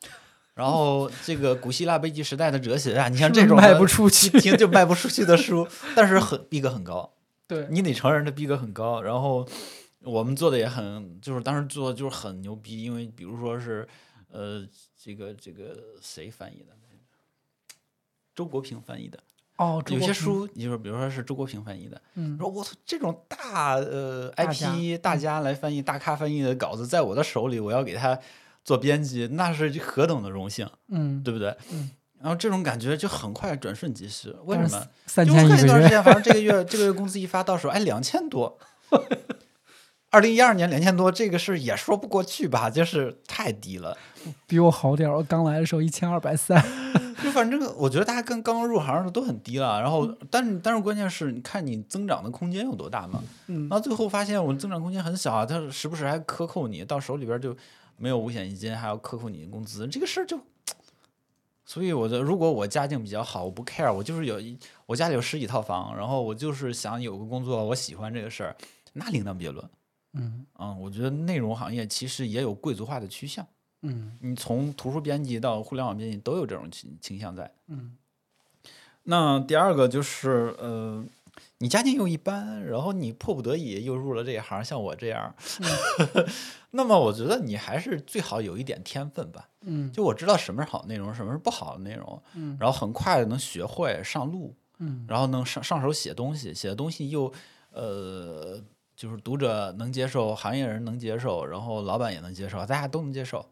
[0.56, 7.14] 然后这个古希腊悲剧时代的哲学啊，你像这种卖不出去一听就卖不出去的书，但是很逼格很高。
[7.48, 9.02] 对，你得承认这逼格很高。
[9.02, 9.48] 然后
[10.02, 13.88] 我们做的也很，就是当时做的就是很牛逼，因为比如说是
[14.30, 14.68] 呃，
[15.02, 16.76] 这个这个谁翻译的？
[18.38, 19.18] 周国平翻译的。
[19.58, 28.20] 哦，有些，书，你说比如说是周国平翻译的，嗯，说我操，这种大呃 IP 大家来翻译、大咖翻译的稿子，在我的手里，我要给他
[28.64, 31.58] 做编辑，那是何等的荣幸，嗯，对不对？
[31.72, 34.88] 嗯然后这种感觉就很快转瞬即逝，为什么？
[35.06, 38.60] 三就我千一个月，看一段时间，反正这个月这个月工资一发到手，哎，两千多。
[40.18, 43.96] 二零一二年两千多，这个事儿也说不过去吧，就是太低了。
[44.48, 45.16] 比我好点儿。
[45.16, 46.60] 我刚来的时候一千二百三，
[47.24, 53.22] 就反正我觉得大家跟刚刚入行的都很低了，然后但是但是关键是你看你增长的空间有多大嘛？
[53.46, 57.56] 嗯然后最后发现我增长空间很小啊，他时不时还克扣你，到手里边就
[57.96, 60.40] 没有五险一金，还要克扣你的工资，这个事儿就。
[61.64, 68.56] 所以我的，如果我家境比较好，我不 care，我就是有一我家里有十几套房，然后我就是想有个工作，我喜欢这个事儿，
[68.94, 69.64] 那另当别论。
[70.14, 70.46] 嗯。
[70.60, 73.46] 嗯，我觉得内容行业其实也有贵族化的趋向，
[73.82, 74.18] 嗯。
[74.22, 77.52] 你从图书编辑到互联网编辑都有这种倾倾向在。
[77.68, 77.96] 嗯。
[79.04, 81.06] 那第二个就是呃，
[81.60, 85.34] 你家境又一般，然后你迫不得已又入了这一行，像我这样，
[86.72, 89.48] 那么我觉得你还是最好有一点天分吧。
[89.62, 89.92] 嗯。
[89.94, 92.58] 就我知道什么是好内容，什么是不好的内容，嗯。
[92.60, 95.06] 然后很快能学会上路，嗯。
[95.08, 97.32] 然后能上上手写东西，写的东西又
[97.72, 98.62] 呃，
[98.98, 103.48] 就是读者能接受，行业人能接受，然后老板也能接受，大家都能接受，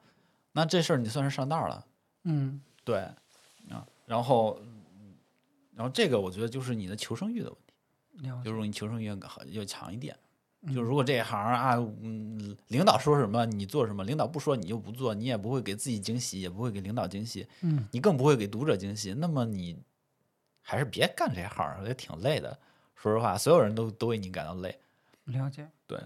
[0.53, 1.85] 那这事儿你算是上道了。
[2.23, 2.97] 嗯对，
[3.69, 5.13] 啊，然后，嗯
[5.75, 9.15] 然后这个我觉得就是你的求生欲的问题，就是你求生欲要
[9.51, 10.17] 要强一点。
[10.63, 19.77] 嗯就如果这一行啊，嗯，领导说什么你做什么，领导不说你就不做，你也不会给自己惊喜，也不会给领导惊喜，嗯你更不会给读者惊喜，那么你
[20.63, 22.57] 还是别干这行儿，也挺累的。
[22.95, 24.75] 说实话，所有人都都为你感到累。
[25.25, 25.69] 了解。
[25.87, 25.99] 对，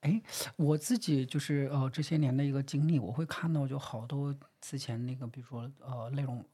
[0.00, 0.22] 哎，
[0.56, 6.44] 我自己就是呃这些年的一个经历，我会看到就好多之前那个，比如说呃内容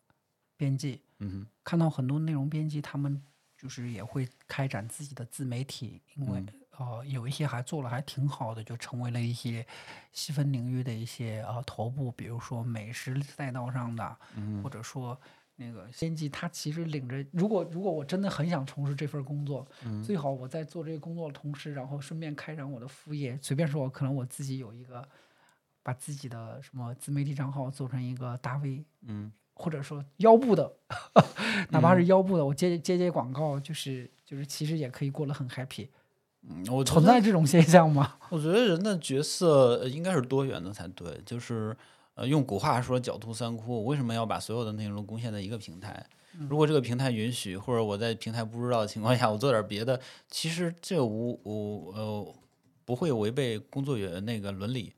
[0.56, 3.22] 编辑，嗯哼，看到很多内容编辑他们
[3.56, 9.64] 就是也会开展自己的自媒体，因为、嗯呃有一些还做了还挺好的，就成为了一些
[10.12, 15.20] 细分领域的一些呃头部，比如说美食赛道上的，嗯或者说。
[15.56, 23.38] 那个编辑他其实领着，如果如果我真的很想从事这份工作，嗯最好我在做这个工作的同时，然后顺便开展我的副业。
[23.40, 25.06] 随便说，可能我自己有一个，
[25.82, 30.72] 把自己的什么自媒体账号做成一个大 V，嗯或者说腰部的，
[31.70, 35.86] 哪怕是腰部的，我接接接广告，就是就是其实也可以过得很 happy。
[36.42, 38.18] 嗯，我存在这种现象吗？
[38.30, 41.74] 我觉得人的角色呃应该是多元的才对，就是
[42.14, 46.06] 呃，用古话说“狡兔三窟”，我为什么要把所有的内容贡献在一个平台？
[46.48, 52.34] 如果这个平台允许，或者我在平台不知道的情况下，我做点别的，其实这无无呃
[52.84, 54.92] 不会违背工作原那个伦理。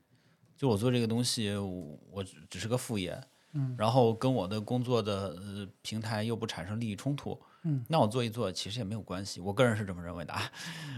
[0.55, 3.15] 就我做这个东西，我我只只是个副业，
[3.53, 10.51] 嗯然后跟我的工作的呃平台又不产生利益冲突，嗯，那我做一做其实也没有关系，我个人是这么认为的啊。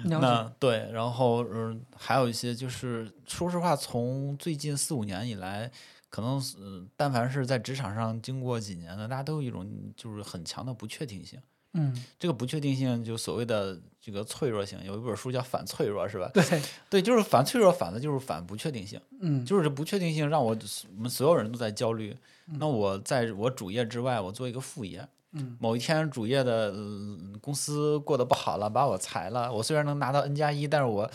[0.06, 5.70] 那对，然后嗯，还有一些就是，说实话，从最近四五年以来，
[6.10, 11.40] 可能是、呃但凡是在职场上经过几年的，大家都有一种就是很强的不确定性。
[11.74, 16.28] 嗯，这个不确定性就所谓的这个脆弱性，有一本书叫《反脆弱》，是吧？
[16.34, 16.44] 对，
[16.90, 19.00] 对，就是反脆弱，反的就是反不确定性。
[19.22, 20.58] 嗯，就是这不确定性让我
[20.96, 22.18] 我们所有人都在焦虑。
[22.58, 25.08] 那我在我主业之外，我做一个副业。
[25.34, 29.54] 嗯，某一天主业的、呃公司过得不好了，把我裁了。
[29.54, 31.08] 我虽然能拿到 N 加一，但是我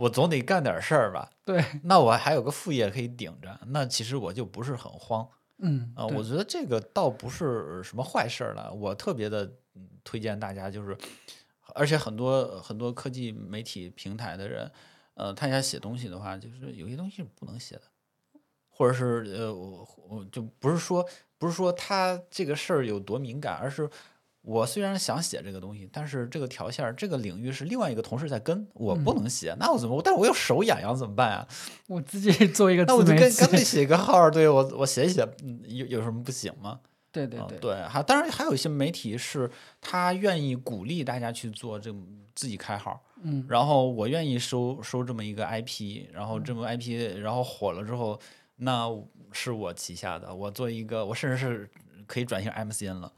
[0.00, 1.30] 我总得干点事儿吧。
[1.44, 8.72] 对，那我还有个副业可以顶着，那其实我就不是很慌嗯啊、对我觉得这个倒不是什么坏事儿了。
[8.72, 10.96] 我特别的嗯推荐大家，就是
[11.74, 14.72] 而且很多很多科技媒体平台的人，
[15.12, 17.82] 呃，他想写东西的话，就是有些东西是不能写的，
[18.70, 23.86] 或者是呃，我我就不是说不是说他这个事儿有多敏感，而是
[24.42, 30.00] 我虽然想写这个东西，但是这个条线儿这个领域是另外一个同事在跟，我不能写，那我怎么？
[30.02, 31.46] 但是我又手痒痒怎么办啊？
[31.88, 36.70] 我自己 做一个那我就跟干脆体，写个号儿，对我我写一写，嗯有有什么不行吗？
[36.70, 36.80] 啊
[37.12, 39.50] 对对对，对，还当然还有一些媒体是
[39.80, 42.00] 他愿意鼓励大家去做这么
[42.36, 48.16] 自己开号，嗯然后我愿意收收这么一个 IP，然后这么 IP，然后火了之后，
[48.58, 48.88] 那
[49.32, 51.68] 是我旗下的，我做一个，我甚至是
[52.06, 53.12] 可以转型 MCN 了。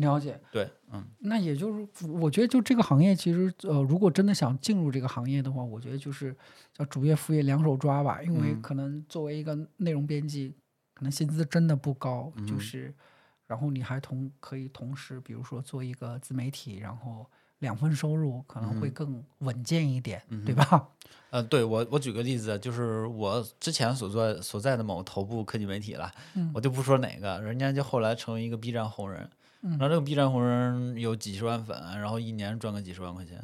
[0.00, 0.40] 了解。
[0.50, 6.36] 对，嗯那也就是，我觉得就这个行业，其实呃，如果真的想进入这个行业的话，我觉得就是
[6.72, 8.22] 叫主业副业两手抓吧。
[8.22, 10.54] 因为嗯可能作为一个内容编辑，
[10.94, 12.94] 可能薪资真的不高，就嗯是，
[13.46, 17.28] 然后你还同可以同时，比如说做一个自媒体，然后
[17.60, 20.88] 两份收入可能会嗯更稳健一点，嗯对吧？
[21.30, 29.28] 呃，对我我举个例子，就是我之前所在所在的某头部科技媒体了，嗯我就不说哪个，人家就后来成为一个 B 站红人。
[29.62, 33.42] 然后这个 B 站红人有几十万粉，然后一年赚个几十万块钱，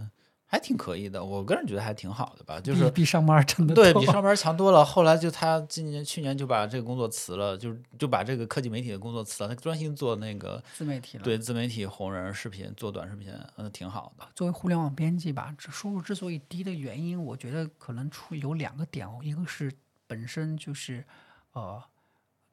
[0.52, 1.24] 还挺可以的。
[1.24, 4.84] 我个人觉得还挺好的吧，就是比比上班真的多对比上班强多了。
[4.84, 11.24] 后来就他今年去年就把这个工作辞了，就就把这个科技媒体的工作辞了，他专心做那个自媒体了。
[11.24, 14.28] 对自媒体红人视频，做短视频，嗯，挺好的。
[14.34, 19.72] 作为互联网编辑吧，这收入之所以低的原因，我觉得可能出有两个点哦，一个是
[20.06, 21.02] 本身就是
[21.54, 21.82] 呃，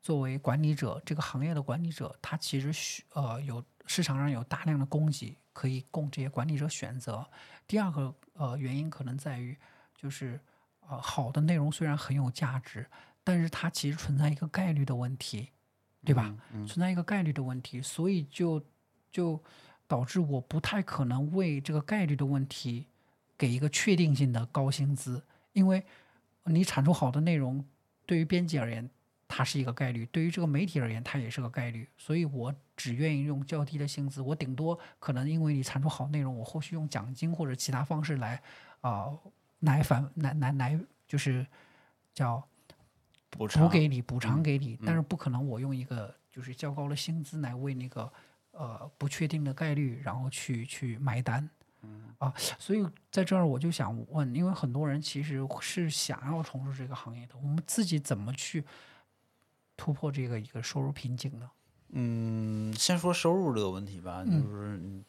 [0.01, 7.27] 作为管理者，这个行业的管理者，他其实需呃有市场上有大量的供给可以供这些管理者选择。
[7.67, 9.57] 第二个呃原因可能在于，
[9.93, 10.39] 就是
[10.87, 12.87] 呃好的内容虽然很有价值，
[13.25, 15.49] 但是它其实存在一个概率的问题，
[16.05, 16.33] 对吧？
[16.65, 18.63] 存在一个概率的问题，所以就
[19.11, 19.43] 就
[19.85, 22.87] 导致我不太可能为这个概率的问题
[23.37, 25.83] 给一个确定性的高薪资，因为
[26.45, 27.65] 你产出好的内容，
[28.05, 28.89] 对于编辑而言，
[29.27, 31.85] 它是一个概率；对于这个媒体而言，它也是个概率。
[31.97, 38.41] 所以我只愿意用较低的薪资，我顶多可能因为你产出好内容，我后续用奖金或者其他方式来
[38.79, 39.11] 啊、
[39.59, 41.45] 来反来来来就是
[42.13, 42.41] 叫
[43.29, 48.09] 补补偿给你，补偿嗯给你，但是不可能我用一个就是较高的薪资来为那个
[48.51, 51.49] 呃不确定的概率，然后去去买单。
[52.19, 58.63] 啊，所以在这儿我就想问，因为很多人其实是想要从事这个行业的，我们自己怎么去
[59.77, 61.49] 突破这个一个收入瓶颈呢？
[61.91, 65.05] 嗯，先说收入这个问题吧，就嗯是嗯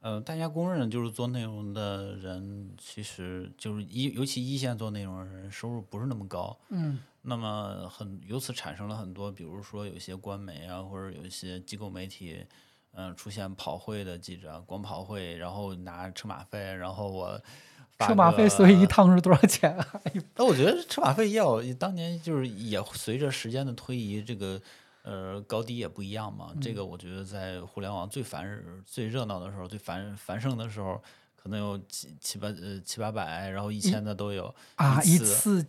[0.00, 6.58] 呃，大家公认就是做内容的人，其实就是一尤其一线做内容的人，收入不是那么高。
[6.70, 12.44] 嗯那么很由此产生了很多，比如说有一些官媒啊，或者有一些机构媒体，
[12.94, 17.40] 嗯、出现跑会的记者，光跑会，然后拿车马费，然后我
[17.96, 19.86] 发车马费，所以一趟是多少钱啊？
[20.34, 24.60] 但 我觉得车马费要当年就是也随着时间的推移，这个
[25.02, 26.50] 呃高低也不一样嘛。
[26.54, 26.60] 嗯。
[26.60, 31.00] 这个我觉得在互联网最繁日最热闹的时候、最繁繁盛的时候，
[31.34, 34.54] 可能有七七八呃七八百，然后一千的都有。
[34.76, 35.64] 啊，一一次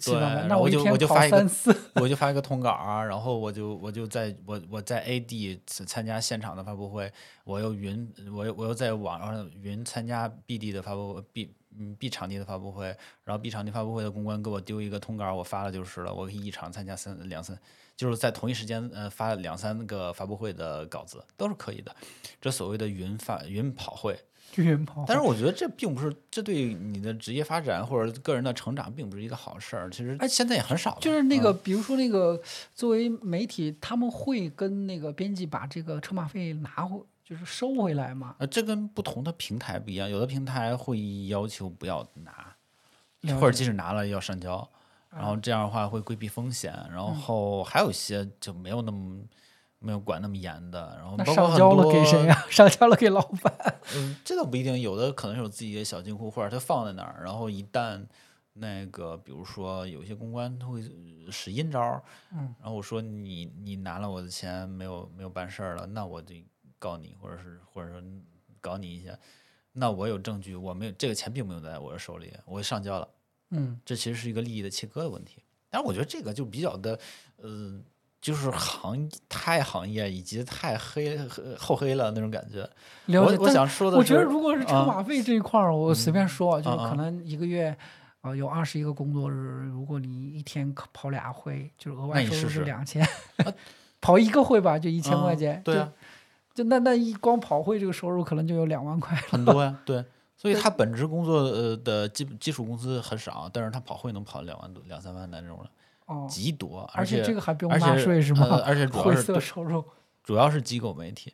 [0.48, 1.48] 那我就我就发一个
[1.96, 7.12] 我就发一个通稿啊，然后我就我就在我我在 A 地参参加现场的发布会，
[7.44, 17.58] 我又云我又我又在网上云参加 B 地的发布 B 嗯 B 场地的发布会，然后 B 场地发布会的公关给我丢一个通稿，我发了就是了，我可以一场参加三两三，
[18.04, 21.96] 就是在同一时间呃发两三个发布会的稿子都是可以的，
[22.42, 24.20] 这所谓的云发云跑会，
[24.58, 25.06] 云跑。
[25.08, 32.42] 但是我觉得这并不是这对你的职业发展或者个人的成长并不是一个好事儿，其实哎现在也很少就是那个，比如说那个，
[32.76, 38.36] 作为媒体，他们会跟那个编辑把这个车马费拿回，就是收回来嘛？
[38.40, 42.54] 呃，这跟不同的平台不一样，有的平台会要求不要拿，
[43.40, 44.70] 或者即使拿了要上交，
[45.16, 46.74] 然后这样的话会规避风险。
[46.92, 49.22] 然后还有一些就没有那么
[49.80, 53.54] 没有管那么严的，然后那包括很上交了给谁呀、 上交了给老板。
[53.96, 58.06] 嗯，这倒不一定，有的可能有自己的小金库，或者他放在那儿，然后一旦
[58.54, 60.82] 那个，比如说有一些公关他会
[61.26, 66.36] 呃使阴招儿，嗯，然后我说你你拿了我的钱没有没有办事儿了，那我就
[66.80, 68.02] 告你，或者是或者说
[68.62, 69.18] 搞你一下，
[69.74, 73.08] 那我有证据，我没有这个钱并没有在我的手里，我上交了，
[73.54, 75.42] 嗯，这其实是一个利益的切割的问题。
[75.70, 77.00] 但是我觉得这个就比较的，
[77.38, 77.80] 呃，
[78.20, 82.70] 就是行太行业以及太黑呃厚黑了那种感觉。
[83.20, 87.76] 我我想说的我觉得如果是车啊马费这一块儿，我随便说啊，就可能一个月。
[88.24, 89.36] 啊，有二十一个工作日，
[89.70, 93.06] 如果你一天跑俩会，就是额外收入是两千，
[94.00, 95.62] 跑一个会吧，就一千块嗯钱。
[95.66, 95.92] 对啊，
[96.56, 99.14] 就，就那那一光跑会这个收入可能就有两万块。
[99.30, 100.06] 很多呀，对。
[100.36, 105.66] 所以他本职工作呃的基基础工资很少，但是他跑会能跑两万多、两三万的那种
[106.28, 108.48] 极多，而且这个还不用纳税是吗？
[108.50, 109.84] 呃而且 主要灰是对色收入。
[110.24, 111.34] 主要是机构媒体，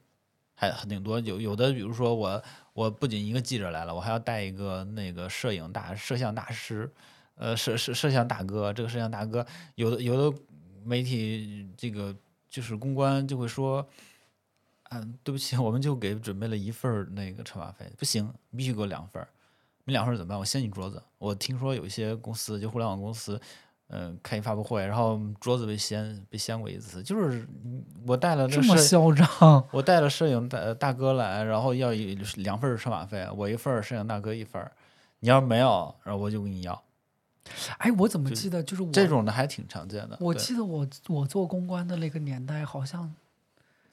[0.56, 1.20] 还很挺多。
[1.20, 2.42] 有有的，比如说我，
[2.74, 6.92] 我不仅一个记者来了，我还要带一个那个摄影大摄像大师，
[7.36, 8.74] 呃，摄摄摄像大哥。
[8.74, 10.38] 这个摄像大哥，有的有的
[10.84, 12.16] 媒体这个
[12.50, 13.88] 就是公关就会说，
[14.90, 19.28] 嗯，对不起， 我们就给准备了一份儿那个车马费，不行，必须给我两份儿。
[19.86, 20.38] 没两份儿怎么办？
[20.38, 21.02] 我掀你桌子。
[21.18, 23.40] 我听说有一些公司，就互联网公司，
[23.88, 27.02] 嗯、开一发布会，然后桌子被掀，被掀过一次。
[27.02, 29.28] 就是嗯我带了这么嚣张，
[29.72, 34.72] 我带了摄影大大哥来，然后要一两份车马费，我一份，摄影大哥一份儿。
[35.22, 36.84] 你要是没有，然后我就给你要。
[37.80, 40.16] 哎，我怎么记得就是我这种的还挺常见的。
[40.22, 43.12] 我记得我我做公关的那个年代，好像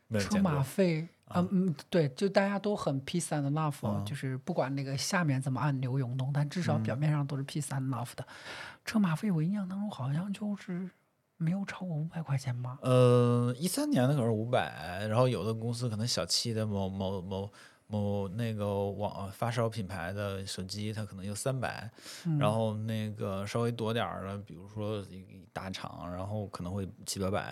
[0.08, 0.62] 没有见过。
[0.62, 8.26] 费，嗯嗯，对，就大家都很 peace and love，、嗯就是不管那个下面怎么暗流涌动，但至少表面上都是 peace and love 的。
[8.84, 10.88] 车马费我印象当中好像就是
[11.36, 12.78] 没有超过五百块钱吧？
[12.82, 17.50] 呃，一三年的可是五百，然后有的公司可能小七的某某某
[17.88, 21.90] 某那个网发烧品牌的手机，它可能有三百、
[22.24, 25.04] 嗯然后那个稍微多点儿的，比如说
[25.52, 27.42] 大厂，然后可能会七八百，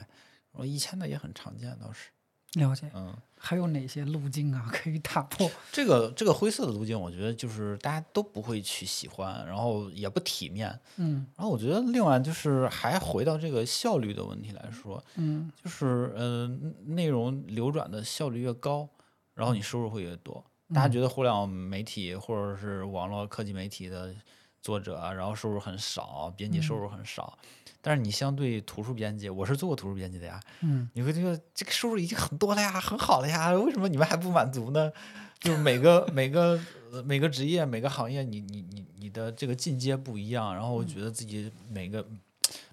[0.53, 2.11] 然后一千的也很常见，倒是，
[2.55, 2.91] 了解。
[2.95, 3.15] 嗯。
[3.47, 5.51] 还有哪些路径啊 可以打破？
[5.71, 10.81] 这个这个灰色的路径，我觉得就是大家都不会去喜欢，然后也不体面。
[10.97, 16.47] 嗯然后我觉得另外就是还回到这个效率的问题来说，嗯就是呃
[16.87, 18.89] 内容流转的效率越高，
[19.35, 20.43] 然后你收入会越多。
[20.73, 24.15] 大家觉得互联网媒体或者是网络科技媒体的
[24.63, 27.39] 作者啊，然后收入很少，编辑收入很少。
[27.87, 34.91] 但是你相对图书编辑，我是做过图书编辑的呀，嗯你会觉得这个收入已经很多了呀，很好了呀，为什么你们还不满足呢？
[35.39, 36.59] 就是每个每个
[36.91, 42.03] 呃每个职业每个行业，你你你你的这个进阶不一样，然后我觉得自己每个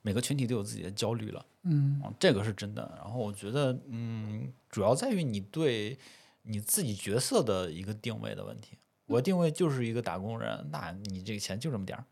[0.02, 2.90] 每个群体都有自己的焦虑了，嗯啊，这个是真的。
[2.96, 6.00] 然后我觉得，嗯，主要在于你对
[6.44, 8.78] 你自己角色的一个定位的问题。
[9.08, 12.06] 我定位就是一个打工人，那你这个钱就这么点儿。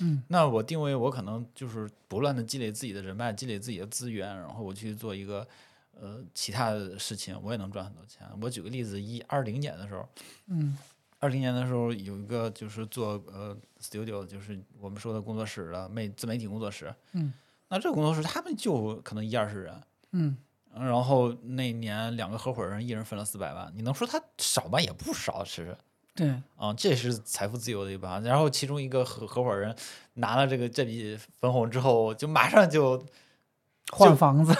[0.00, 5.46] 嗯那我定位我可能就是不断的积累自己的人脉，积累自己的资源，然后我去做一个
[5.92, 8.26] 呃其他的事情，我也能赚很多钱。
[8.40, 10.08] 我举个例子，一二零年的时候，
[10.48, 10.76] 嗯
[11.18, 16.94] 二零年的时候有一个就是做呃 studio，就是我们说的工作室的媒自媒体工作室。
[17.12, 17.32] 嗯，
[17.68, 19.82] 那这个工作室他们就可能一二十人，
[20.12, 20.36] 嗯
[20.74, 24.78] 然后那年两个合伙人一人分了四百万，你能说他少吗？
[24.78, 25.74] 也不少，其实。
[26.16, 28.22] 对，啊、这也是财富自由的一半。
[28.22, 29.76] 然后其中一个合合伙人
[30.14, 33.00] 拿了这个这笔分红之后，就马上就
[33.92, 34.52] 换房子。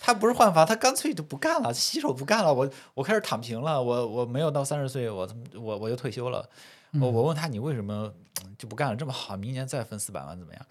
[0.00, 2.52] 他不是换房，他干脆就不干了，洗手不干了。
[2.52, 6.48] 我我开始躺平了，我我没有到三十岁，我我我就退休了。
[7.00, 8.12] 我我问他你为什么
[8.44, 8.96] 嗯就不干了？
[8.96, 10.66] 这么好，明年再分四百万怎么样？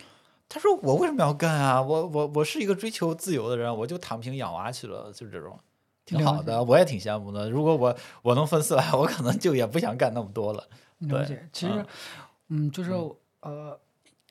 [0.47, 1.81] 他说我为什么要干啊？
[1.81, 5.59] 我我我是一个追求自由的人，我就躺平养娃去了，就是这种。
[6.07, 7.49] 挺好的，我也挺羡慕的。
[7.49, 10.67] 如果我我能分四百，我可能就也不想干那么多了。
[10.99, 11.73] 了解，其实
[12.47, 12.91] 嗯，嗯，就是
[13.41, 13.77] 呃，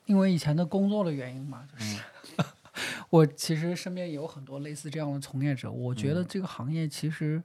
[0.07, 2.01] 因为以前的工作的原因嘛，就是、
[2.39, 2.45] 嗯
[3.11, 7.43] 我其实身边也有很多类似这样的从业者，我觉得嗯这个行业其实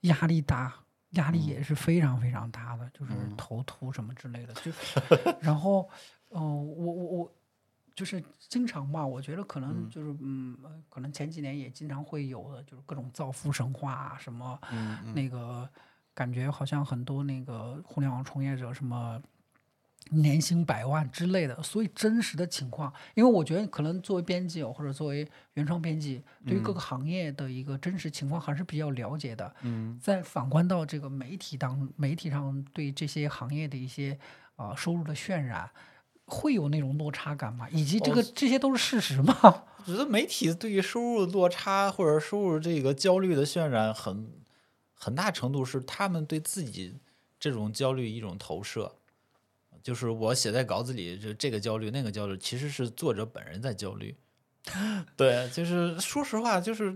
[0.00, 0.74] 压力大，
[1.10, 4.72] 压力也是非常非常大的，就是嗯头秃什么之类的，就
[5.40, 5.86] 然后，
[6.30, 7.32] 嗯、我我我。
[7.98, 14.56] 就是经常吧，我觉得可能嗯就是嗯呃可能前几年也经常会有的，就是各种造富神话啊，什么
[15.14, 15.68] 那个
[16.14, 19.20] 感觉好像很多那个互联网从业者什么
[20.10, 29.52] 年薪百万之类的，所以真实的情况，因为我觉得可能作为编辑哦或者作为原创编辑，对于各个行业的一个真实情况还是比较了解的。
[29.62, 34.16] 嗯再反观到这个媒体当媒体上对这些行业的一些
[34.54, 35.68] 啊、呃收入的渲染。
[36.28, 37.68] 会有那种落差感吗？
[37.70, 39.36] 以及这个、哦这些都是事实吗？
[39.42, 44.30] 我觉得媒体对于收入落差或者收入这个焦虑的渲染很，
[44.94, 46.94] 很大程度是他们对自己
[47.40, 48.92] 这种焦虑一种投射。
[49.82, 54.14] 就是我写在稿子里，就这个焦虑那个焦虑，其实是作者本人在焦虑。
[55.16, 56.94] 对，就是说实话，就是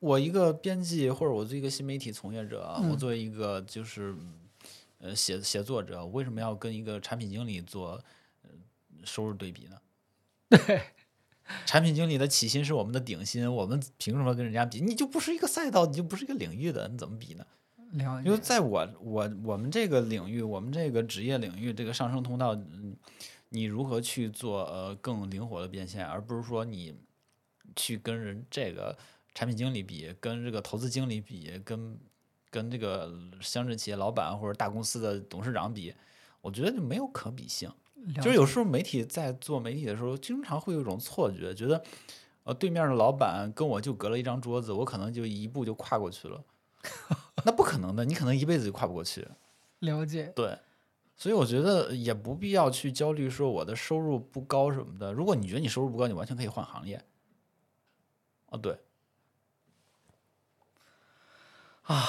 [0.00, 4.16] 我一个编辑或者我作为一个新媒体从业者啊，我嗯作为一个就是
[4.98, 8.02] 呃写写作者，我为什么要跟一个产品经理做呃
[9.04, 9.78] 收入对比呢？
[10.50, 10.82] 对，
[11.66, 14.80] 产品经理的起薪是我们的顶薪，我们凭什么跟人家比？
[14.80, 17.46] 你就不是一个赛道，你就不是一个领域的，你怎么比呢？
[18.24, 22.96] 因为在我我我们这个领域，我们这个职业领域，这个上升通道，嗯，
[23.50, 26.94] 你如何去做呃更灵活的变现，而不是说你
[27.76, 28.96] 去跟人这个
[29.34, 31.98] 产品经理比，跟这个投资经理比，跟
[32.48, 35.94] 跟这个乡镇企业老板或者大公司的董事长比，
[36.40, 37.70] 我觉得就没有可比性。
[37.94, 41.82] 了就是有时候媒体在做媒体的时候，经常会有一种错觉，觉得
[42.44, 46.44] 呃对面的老板跟我就隔了一张桌子，我可能就一步就跨过去了。
[47.44, 49.28] 那不可能的，你可能一辈子就跨不过去。
[49.78, 50.58] 了解，对，
[51.16, 55.12] 所以我觉得也不必要去焦虑说我的收入不高什么的。
[55.12, 57.04] 如果你觉得你收入不高，你完全可以换行业。
[58.46, 58.78] 哦，对，
[61.82, 62.04] 啊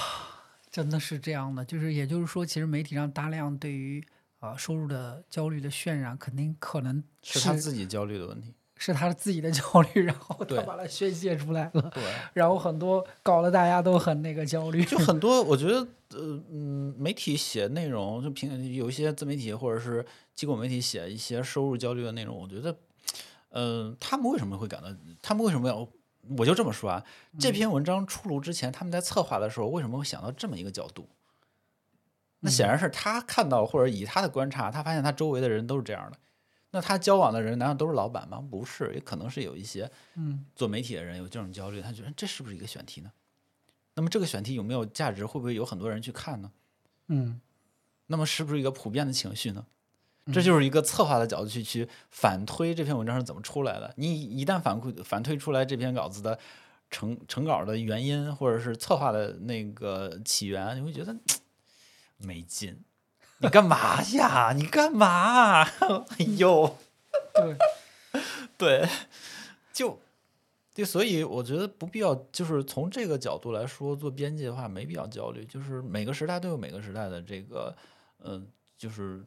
[0.72, 4.04] 真的是这样的，就是也就是说，其实媒体上大量对于
[4.44, 8.54] 啊、收入的焦虑的渲染，肯定可能是他自己焦虑的问题。
[8.76, 14.84] 是他自己的焦虑，然后他把它宣泄出来了，对，然后很多搞得大家都很那个焦虑。
[14.84, 15.76] 就很 多，我觉得，
[16.10, 22.76] 呃，嗯，媒体写内容，就平有一些自媒体或者是机构媒体写一些收入焦虑的内容，我觉得，
[23.52, 24.90] 呃，他们为什么会感到，
[25.22, 25.88] 他们为什么要，
[26.38, 27.02] 我就这么说啊，
[27.40, 31.08] 这篇文章出炉之前，他们在策划的时候，为什么会想到这么一个角度？
[32.44, 36.18] 那显然是他看到或者以他的观察，他发现他周围的人都是这样的，
[36.72, 38.40] 那他交往的人难道都是老板吗？
[38.40, 43.12] 不是，也可能是有一些嗯做媒体的人有这种焦虑，他觉得这是不是一个选题呢？
[43.96, 45.26] 那么这个选题有没有价值？
[45.26, 46.52] 会不会有很多人去看呢？
[47.08, 47.40] 嗯
[48.08, 49.66] 那么是不是一个普遍的情绪呢？
[50.32, 53.94] 这就是一个策划的角度去去反推这篇文章是怎么出来的。
[53.98, 56.40] 你一旦反馈反推出来这篇稿子的
[56.90, 61.14] 成成稿的原因，或者是策划的那个起源，你会觉得
[62.24, 62.84] 没劲。
[63.40, 64.54] 你干嘛呀？
[64.54, 65.64] 你干嘛？
[66.18, 66.78] 哎呦，
[67.34, 67.58] 对，
[68.58, 68.90] 对，
[69.74, 70.00] 就
[70.74, 77.76] 对，所以我觉得不必要，就是从这个角度来说，做编辑的话没必要焦虑，就是每个时代都有每个时代的这个，
[78.20, 78.42] 呃，
[78.78, 79.22] 就是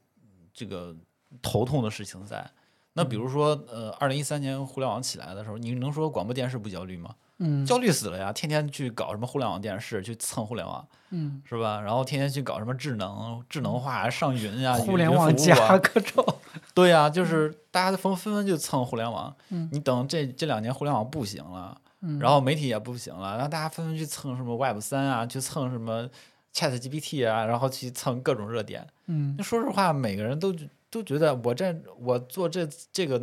[0.55, 0.97] 这个
[1.43, 2.51] 头痛的事情在。
[2.95, 7.15] 那比如说，呃，二零一三年互联网起来的时候，你能说广播电视不焦虑吗？
[7.39, 8.33] 嗯焦虑死了呀！
[8.33, 11.81] 天天去搞什么互联网电视，去蹭互联网，嗯，是吧？
[11.81, 16.25] 然后天天去搞什么智能、智能化、上云呀、互联网加啊各种，
[16.73, 19.35] 对呀、就是大家都纷纷纷就蹭互联网。
[19.51, 26.09] 嗯你等这这两年互联网不行了，嗯然后媒体也不行了，然后大家纷纷去蹭什么 Web 三啊，去蹭什么
[26.55, 28.87] Chat GPT 啊，然后去蹭各种热点。
[29.09, 30.55] 嗯那说实话，每个人都
[30.91, 33.21] 都觉得我这我做这这个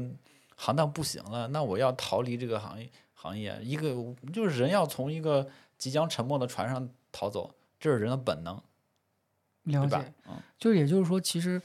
[0.55, 2.87] 行当不行了，那我要逃离这个行业
[3.23, 3.57] 行业。
[3.63, 8.61] 一个就是人要从一个即将沉没的船上逃走，这是人的本能，
[9.63, 10.13] 了解。？
[10.27, 11.61] 嗯就也就是说，其实，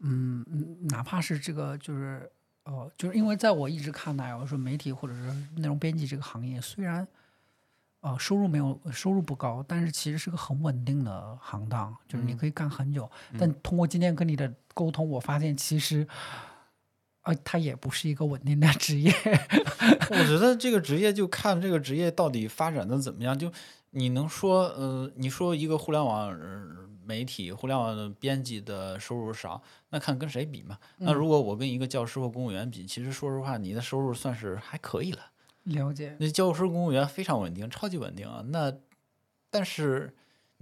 [0.00, 2.30] 嗯，嗯哪怕是这个，就是，
[2.64, 7.06] 呃，就是因为在我一直看来，我说媒体或者是内容编辑这个行业，虽然，
[8.00, 13.10] 呃，收入没有收入不高，但是其实是个很稳定的行当，就是你嗯可以干很久。
[13.38, 16.06] 但通过今天跟你的沟通，我发现其实，
[17.24, 19.12] 啊、它也不是一个稳定的职业。
[20.10, 23.36] 我觉得这个职业就看这个职业到底发展的怎么样。
[23.38, 23.50] 就
[23.90, 30.78] 你能说，呃，你说一个互联网呃媒体、互联网的编辑的收入少，那看跟谁比嘛？
[30.98, 35.20] 那如果我跟一个教师或公务员比，其实说实话，你的收入算是还可以了。
[35.64, 38.44] 了解，那教师、公务员非常稳定，超级稳定啊。
[38.48, 38.70] 那
[39.48, 40.14] 但是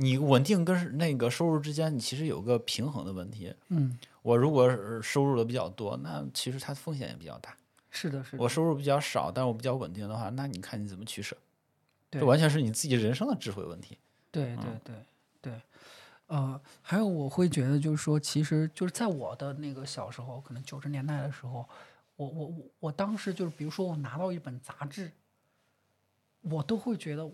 [0.02, 3.54] 你稳定跟那个收入之间，你其实有个平衡的问题。
[3.68, 7.56] 嗯，我如果是收入的比较多，那其实它的风险也比较大。
[7.90, 11.36] 是的，是的，我收入比较少，但是我比较稳定的话，那你看你怎么取舍？
[12.10, 13.96] 对这完全是你自己人生的智慧问题。
[14.30, 14.94] 对对嗯对
[15.40, 15.60] 对，
[16.26, 21.68] 呃，还有我会觉得就是说，其实就是在我的那个小时候，可能九十年代的时候，
[22.16, 25.12] 我我我我当时就是，比如说我拿到一本杂志，
[26.40, 27.32] 我都会觉得哇，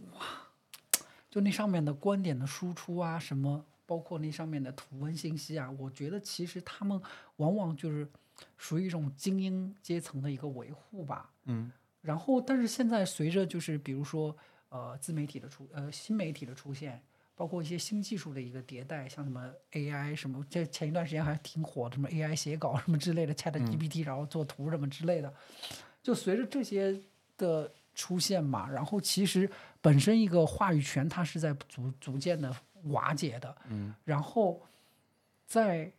[1.30, 7.00] 就那上面的观点的输出啊，什么，包括那上面的图文信息啊，我觉得其实他们
[7.36, 8.08] 往往就是
[8.56, 11.30] 属于一种精英阶层的一个维护吧。
[11.44, 11.70] 嗯。
[12.00, 14.34] 然后，但是现在随着就是比如说
[14.68, 17.02] 呃自媒体的出呃新媒体的出现，
[17.34, 25.34] 包括一些新技术的一个迭代，像什么 AI 什么，这前一段时间还挺火的，什么 AI 写稿什么之类的，Chat GPT 然后做图什么之类的，
[26.02, 26.98] 就随着这些
[27.36, 29.50] 的出现嘛，然后其实
[29.80, 32.54] 本身一个话语权它是在逐逐渐的
[32.84, 34.60] 瓦解的，嗯，然后
[35.46, 35.90] 在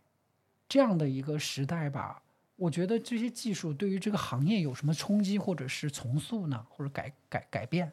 [0.67, 2.21] 这样的一个时代吧，
[2.55, 7.91] 我觉得这些技术对于这个行业有什么冲击，或者是重塑呢，或者改改改变？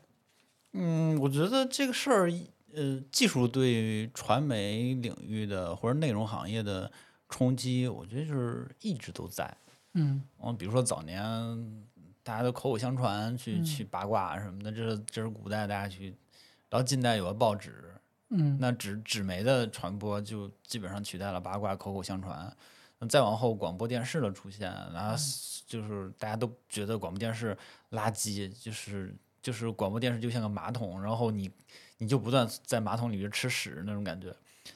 [0.73, 2.31] 嗯，我觉得这个事儿，
[2.75, 6.91] 呃，技术对传媒领域的或者内容行业的
[7.29, 9.57] 冲击，我觉得就是一直都在。
[9.95, 11.23] 嗯嗯，比如说早年
[12.27, 16.09] 大家都口口相传，去去八卦什么的，这是这是古代大家去，
[16.69, 17.95] 然后近代有了报纸，
[18.31, 22.53] 嗯那纸纸媒的传播就基本上取代了八卦口口相传。
[22.99, 25.15] 那再往后，广播电视的出现，然后
[25.69, 27.57] 就是大家都觉得广播电视
[27.93, 31.49] 垃圾，就是就是广播电视就像个马桶，然后你
[31.99, 34.35] 你就不断在马桶里边吃屎那种感觉。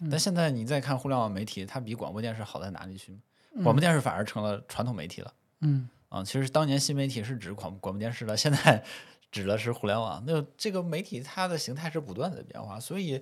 [0.08, 3.18] 但现在你再看互联网媒体，它比广播电视好在哪里去？
[3.64, 5.34] 广播电视反而成了传统媒体了。
[5.62, 8.84] 嗯啊，其实当年新媒体是指广广播电视的，现在
[9.32, 10.22] 指的是互联网。
[10.26, 13.20] 那这个媒体它的形态是不断的变化，所以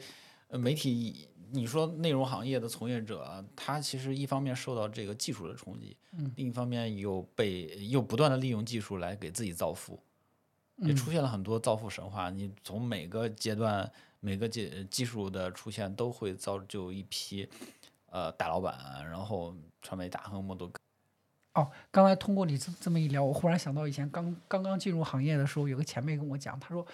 [0.48, 10.02] 呃媒体你说内容行业的从业者，他其实一方面受到这个技术的冲击，嗯另一方面又被又不断的利用技术来给自己造福，
[10.76, 12.30] 也嗯出现了很多造富神话。
[12.30, 17.46] 你从每个阶段每个技技术的出现，都会造就一批
[18.10, 20.70] 呃大老板，然后传媒大亨们都
[21.60, 26.86] 哦，刚才通过你这这么一聊，我忽然想到以前刚刚刚进入行业的时候，有个前辈跟我讲，他说。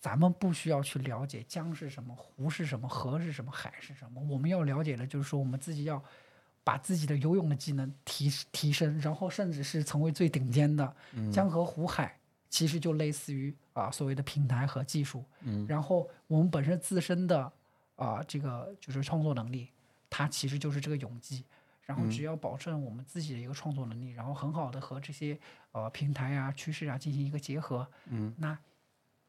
[0.00, 4.20] 咱们不需要去了解江是什么，湖是什么，河是什么，海是什么。
[4.30, 6.00] 我们要了解的就是说，我们自己要
[6.62, 10.94] 把自己的游泳的技能提提升，然后甚至是成为最顶尖的。
[11.32, 12.16] 江河湖海
[12.48, 15.24] 其实就类似于啊所谓的平台和技术。
[15.40, 17.50] 嗯然后我们本身自身的
[17.96, 19.68] 啊这个就是创作能力，
[20.08, 21.44] 它其实就是这个泳技。
[21.88, 25.40] 然后只要保证我们自己的一个创作能力，然后很好的和这些
[25.72, 28.58] 呃平台啊、趋势啊进行一个结合，嗯，那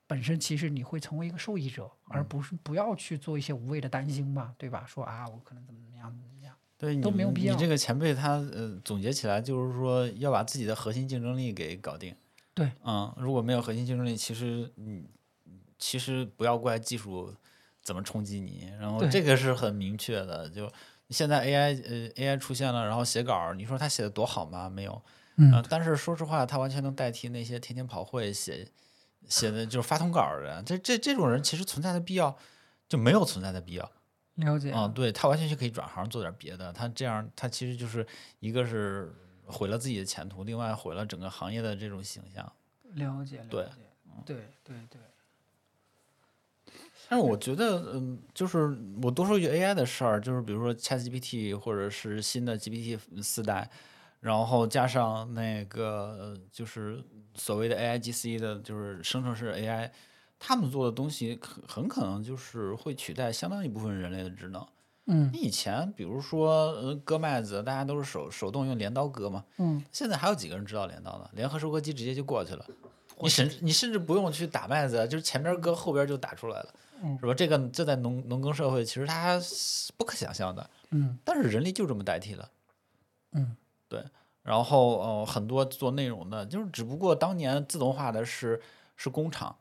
[0.06, 4.84] 本身其实你会成为一个受益者，而不是不要去做一些无谓的担心嘛，对吧？
[4.86, 12.14] 说啊，我可能怎么怎么样怎么样，对，你都没有必要你这个前辈他呃总结起来就是说要把自己的核心竞争力给搞定。
[12.54, 15.08] 对，嗯，如果没有核心竞争力，其实你
[15.78, 17.34] 其实不要怪技术
[17.82, 20.50] 怎么冲击你，然后这个是很明确的。
[20.50, 20.70] 就
[21.10, 24.70] 现在 AI 呃 AI 出现了，然后写稿儿，你说他写的多好吗？
[24.70, 25.02] 没有，
[25.38, 28.68] 嗯呃但是说实话，他完全能代替那些天天跑会写
[29.28, 30.64] 写的就是发通稿的人。
[30.66, 32.38] 这这这种人其实存在的必要
[32.88, 33.92] 就没有存在的必要。
[34.36, 36.72] 了解，嗯，对他完全就可以转行做点别的。
[36.72, 38.06] 他这样，他其实就是
[38.40, 39.14] 一个是
[39.46, 42.50] 毁了自己的前途，另外毁了整个行业的这种形象。
[42.94, 43.72] 了解，了对解，
[44.26, 45.02] 对对对，
[47.10, 53.68] 但是我觉得，嗯，就是我多说一句 AI 的事儿，就是比如说 ChatGPT 或者是新的 GPT 四代，
[54.20, 55.86] 然后加上那个
[56.20, 57.04] 呃就是
[57.34, 59.90] 所谓的 AIGC 的，就是生成式 AI，
[60.38, 64.64] 他们做的东西可很可能就是会取代相当一部分人类的职能。
[65.12, 71.28] 嗯你以前比如说呃割麦子，大家都是手手动用镰刀割嘛，嗯，现在还有几个人知道镰刀呢？
[71.34, 72.64] 联合收割机直接就过去了，
[73.20, 77.34] 你甚你甚至不用去打麦子，就是前边割后边就打出来了，嗯是吧？
[77.34, 82.50] 这个这在农农耕社会其实它是不可想象的，嗯但是人力就这么代替了。
[83.32, 83.56] 嗯，
[83.88, 84.04] 对。
[84.42, 88.60] 然后呃，很多做内容的，就是只不过当年自动化的是
[88.96, 89.56] 是工厂，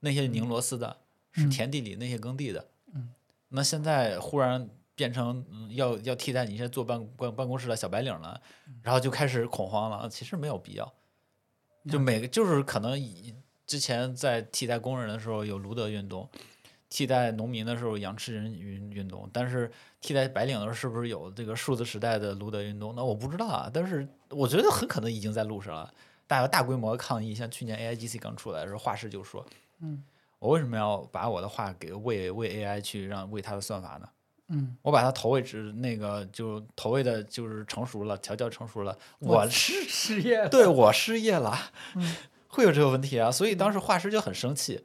[0.00, 0.96] 那些拧螺丝的，
[1.32, 2.66] 是嗯田地里那些耕地的。
[2.92, 3.10] 嗯。
[3.48, 10.08] 那现在忽然变成嗯要要替代你这些坐办办办公室的小白领了，嗯然后就开始恐慌了。
[10.10, 10.92] 其实没有必要，
[11.88, 13.34] 就每个就是可能以
[13.66, 16.28] 之前在替代工人的时候有卢德运动，
[16.88, 19.70] 替代农民的时候羊吃人运运动，但是
[20.00, 22.94] 替代白领的时候是不是有这个数字时代的卢德运动？
[22.94, 25.92] 那我不知道啊，但是我觉得很可能已经在路上了。
[26.28, 29.46] 大大规模抗议，像去年 AIGC 刚出来的时候，画师就说
[29.80, 30.02] ：“嗯，
[30.40, 34.08] 我为什么要把我的画给喂喂 AI 去让喂它的算法呢？
[34.48, 41.56] 嗯，我把它投喂只那个就投喂的就是成熟了，调教成熟了，我是 失业了，对我失业了，
[41.94, 42.16] 嗯
[42.48, 43.30] 会有这个问题啊。
[43.30, 44.84] 所以当时画师就很生气，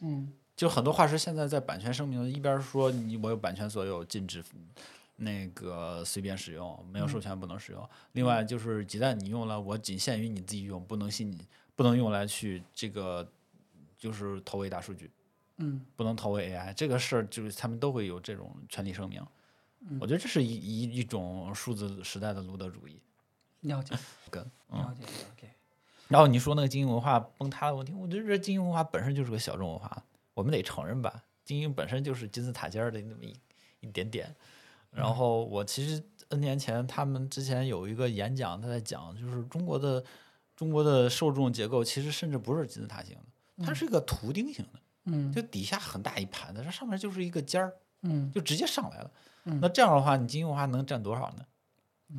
[0.00, 4.42] 嗯就很多画师现在在版权声明一边说你我有版权所有，禁止
[5.16, 7.88] 那个随便使用，没有授权不能使用。
[8.12, 13.26] 另外就是一旦你用了，我仅限于你自己用，不能信你不能用来去这个
[13.96, 15.10] 就是投喂大数据，
[15.58, 16.74] 嗯不能投喂 AI。
[16.74, 19.24] 这个事儿就是他们都会有这种权利声明。
[20.00, 23.00] 我觉得这是一一一种数字时代的卢德主义。
[23.60, 23.96] 了解，
[24.30, 25.08] 跟了解，了
[25.40, 25.50] 解，
[26.08, 30.04] 然后你说那个精英文化崩塌的问题，我觉得这精英文化本身就是个小众文化，
[30.34, 33.34] 我们得承认吧，精英本身就是金字塔尖儿的那么一
[33.80, 34.34] 一点点。
[34.90, 40.04] 然后我其实 N 年前他们之前有一个演讲，他在讲就是中国的
[40.54, 43.16] 中国的受众结构其实甚至不是金字塔型
[43.56, 47.72] 的，它是一个图钉型的，嗯就底下很大一盘子，它上面就是一个尖儿，
[48.02, 49.10] 嗯，就直接上来了。
[49.44, 51.46] 嗯那这样的话，你精英文化能占多少呢？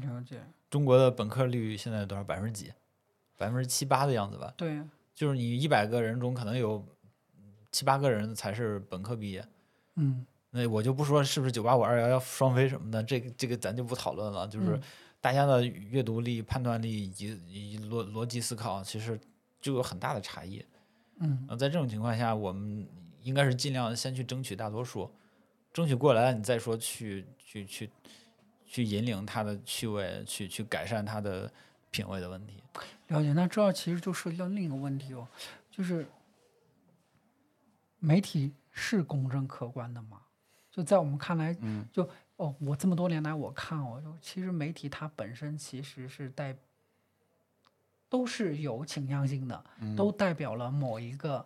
[0.07, 2.24] 了解，中国的本科率现在多少？
[2.24, 2.74] 百分之几？
[3.38, 4.51] 百分之七八的样子吧。
[4.57, 4.82] 对，
[5.14, 6.84] 就是你一百个人中可能有
[7.74, 9.45] 七八个人才是本科毕业，
[9.95, 14.47] 嗯那我就不说是不是九八五二幺幺双非什么的，这个这个咱就不讨论了。
[14.47, 14.82] 就是嗯
[15.19, 19.19] 大家的阅读力、判断力以及以及逻逻辑思考，其实
[19.59, 20.63] 就有很大的差异。
[21.19, 22.88] 嗯那在这种情况下，我们
[23.21, 25.09] 应该是尽量先去争取大多数，
[25.74, 27.89] 争取过来了，你再说去去去
[28.65, 31.51] 去引领他的趣味，去去改善他的
[31.89, 32.61] 品味的问题。
[33.07, 33.34] 了解。
[33.34, 35.28] 那这儿其实就涉及到另一个问题哦，
[35.71, 36.05] 就是
[38.03, 40.19] 媒体是公正客观的吗？
[40.69, 46.53] 就在我们看来，嗯，就哦，我这么多年来我看哦，就其实媒体它本身其实是代
[48.09, 49.63] 都是有倾向性的，
[49.95, 51.45] 都代表了某一个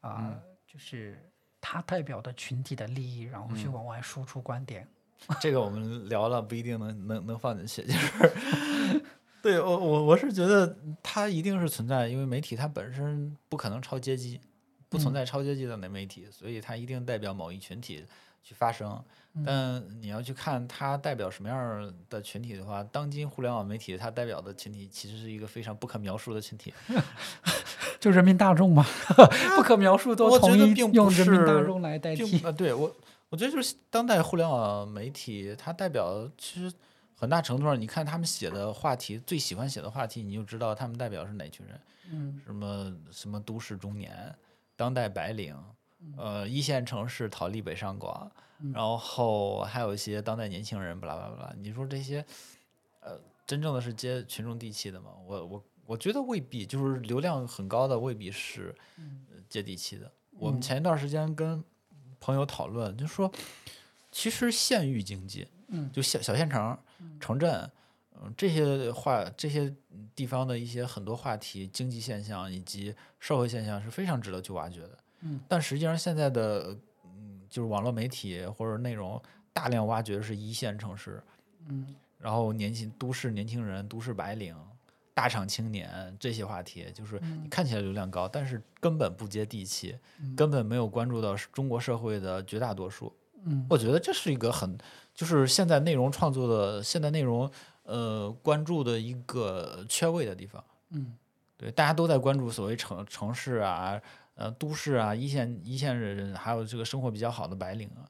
[0.00, 1.30] 啊、就是
[1.60, 4.88] 它代表的群体的利益，然后去往外输出观点。
[5.40, 8.32] 这个我们聊了不一定能能能放进去，就是。
[9.42, 14.40] 对我我我是觉得它一定是存在，因为媒体它本身不可能超阶级，
[14.92, 18.04] 不存嗯在超阶级的那媒体，所以它一定代表某一群体
[18.44, 18.88] 去发声。
[19.34, 26.72] 嗯但你要去看它代表什么样的群体的话，当今互联网媒体它代表的群体其实是一个非常不可描述的群体。
[27.98, 28.84] 就人民大众嘛，
[29.56, 32.40] 不可描述都我觉统一得并不用人民大是众来代并替。
[32.44, 32.94] 呃，对我，
[33.30, 36.70] 我觉得就是当代互联网媒体，它代表其实
[37.16, 41.80] 很大程度上，你看他们写的话题，最喜欢写的话题，你就知道他们代表是哪群人，
[42.10, 44.34] 嗯什么什么都市中年、
[44.82, 45.56] 当代白领，
[46.00, 48.28] 嗯呃，一线城市逃离北上广，
[48.74, 51.54] 然后还有一些当代年轻人，巴拉巴拉巴拉。
[51.56, 52.26] 你说这些，
[52.98, 53.16] 呃，
[53.46, 55.10] 真正的是接群众地气的吗？
[55.24, 60.10] 我我我觉得未必，就是流量很高的未必是呃接地气的。
[60.40, 61.62] 我们嗯前一段时间跟
[62.18, 63.30] 朋友讨论，就说
[64.10, 66.76] 其实县域经济，嗯就小小县城、
[67.20, 67.70] 城镇，
[68.24, 69.74] 嗯、这些话这些
[70.14, 74.98] 地方的一些很多话题、经济现象以及社会现象是非常值得去挖掘的。
[75.20, 79.20] 嗯，但实际上现在的嗯，就是网络媒体或者内容
[79.52, 81.22] 大量挖掘的是一线城市，
[81.68, 84.56] 嗯然后年轻都市年轻人、都市白领、
[85.12, 89.96] 大厂青年这些话题，就是你看起来流量高，但是根本不接地气，
[90.36, 93.12] 根本没有关注到中国社会的绝大多数。
[93.44, 94.78] 嗯我觉得这是一个很，
[95.12, 97.50] 就是现在内容创作的现在内容
[97.84, 100.62] 呃关注的一个缺位的地方。
[100.90, 101.14] 嗯
[101.56, 104.00] 对，大家都在关注所谓城城市啊、
[104.34, 108.02] 呃都市啊、一线一线人，还有这个生活比较好的白领啊，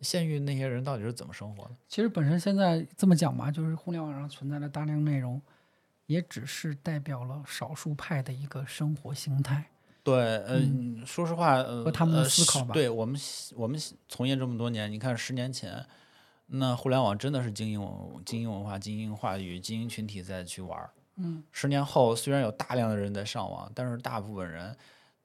[0.00, 1.70] 县域那些人到底是怎么生活的？
[1.86, 5.40] 其实本身现在这么讲吧，就是互联网上存在的大量内容，
[6.06, 9.66] 也只是代表了少数派的一个生活形态。
[10.02, 10.60] 对，呃，
[11.06, 13.16] 说实话，呃，和他们的思考吧对我们
[13.54, 15.86] 我们从业这么多年，你看十年前，
[16.54, 20.90] 那互联网真的是精英文精英文化、精英话语、精英群体在去玩儿。
[21.16, 24.76] 嗯十年后，虽然有大量的人在上网，但是大部分人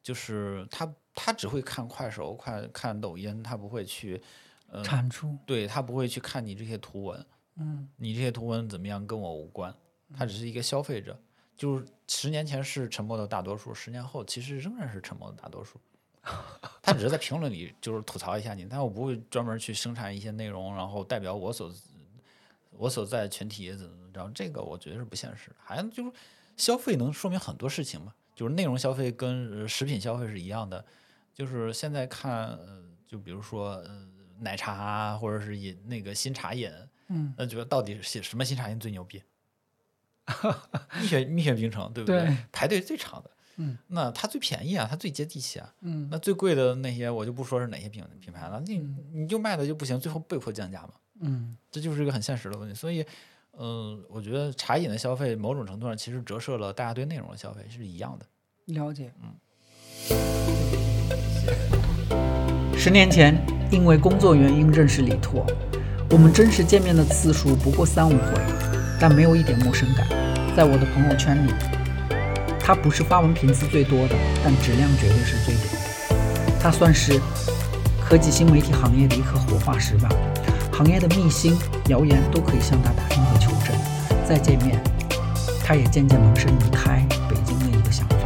[0.01, 4.21] 就是他他只会看快手、快看抖音，他不会去，
[4.69, 7.25] 呃，产出，对他不会去看你这些图文，
[7.55, 9.73] 嗯你这些图文怎么样跟我无关，
[10.15, 11.17] 他只是一个消费者。
[11.57, 15.79] 就是十年前是沉默的大多数，十年后其实仍然是沉默的大多数。
[16.81, 21.73] 他只是在评论里就是吐槽一下你，但我不会专门去生产一些内容，然后代表我所
[22.71, 25.55] 我所在群体怎么怎么着，这个我觉得是不现实的。
[25.63, 26.11] 还就是
[26.55, 30.85] 消费能说明很多事情嘛，就是内容消费跟呃食品消费是一样的，
[31.33, 34.07] 就是现在看，呃，就比如说呃
[34.39, 36.71] 奶茶啊，或者是饮那个新茶饮，
[37.07, 39.23] 嗯，那觉得到底是什么新茶饮最牛逼？
[40.99, 42.35] 蜜雪蜜雪冰城对不对。
[42.51, 45.73] 排队最长的，嗯，那它最便宜啊，它最接地气啊。
[45.81, 48.77] 嗯那最贵的那些我就不说是哪些品品牌了，你
[49.13, 50.91] 你就卖的就不行，最后被迫降价嘛，
[51.21, 52.73] 嗯这就是一个很现实的问题。
[52.73, 53.05] 所以，
[53.59, 58.25] 嗯、我觉得茶饮的消费某种程度上其实折射了大家对内容的消费是一样的。
[58.73, 59.11] 了解。
[59.21, 59.33] 嗯
[62.79, 63.35] 十年前，
[63.71, 65.45] 因为工作原因认识李拓，
[66.11, 68.33] 我们真实见面的次数不过三五回，
[69.01, 70.07] 但没有一点陌生感。
[70.55, 71.51] 在我的朋友圈里，
[72.67, 76.59] 他不是发文频次最多的，但质量绝对是最顶的。
[76.59, 77.17] 他算是
[78.03, 80.09] 科技新媒体行业的一颗活化石吧。
[80.73, 81.57] 行业的秘辛、
[81.87, 83.73] 谣言都可以向他打听和求证。
[84.27, 84.83] 再见面，
[85.63, 88.17] 他也渐渐萌生离开北京的一个想法。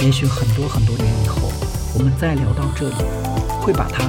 [0.00, 1.50] 也许很多很多年以后，
[1.94, 2.94] 我们再聊到这里，
[3.62, 4.04] 会把它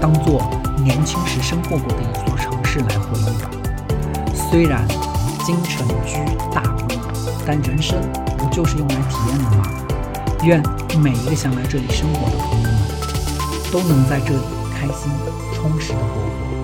[0.00, 0.48] 当做
[0.84, 3.50] 年轻时生活过的一座城市来回忆吧。
[4.48, 4.86] 虽然
[5.44, 6.14] 京城居
[6.54, 6.86] 大屋，
[7.44, 7.98] 但人生
[8.56, 9.68] 就是用来体验的吗？
[10.42, 10.62] 愿
[10.98, 12.72] 每一个想来这里生活的朋友们，
[13.70, 14.40] 都能在这里
[14.72, 15.12] 开心
[15.52, 16.55] 充实的过活。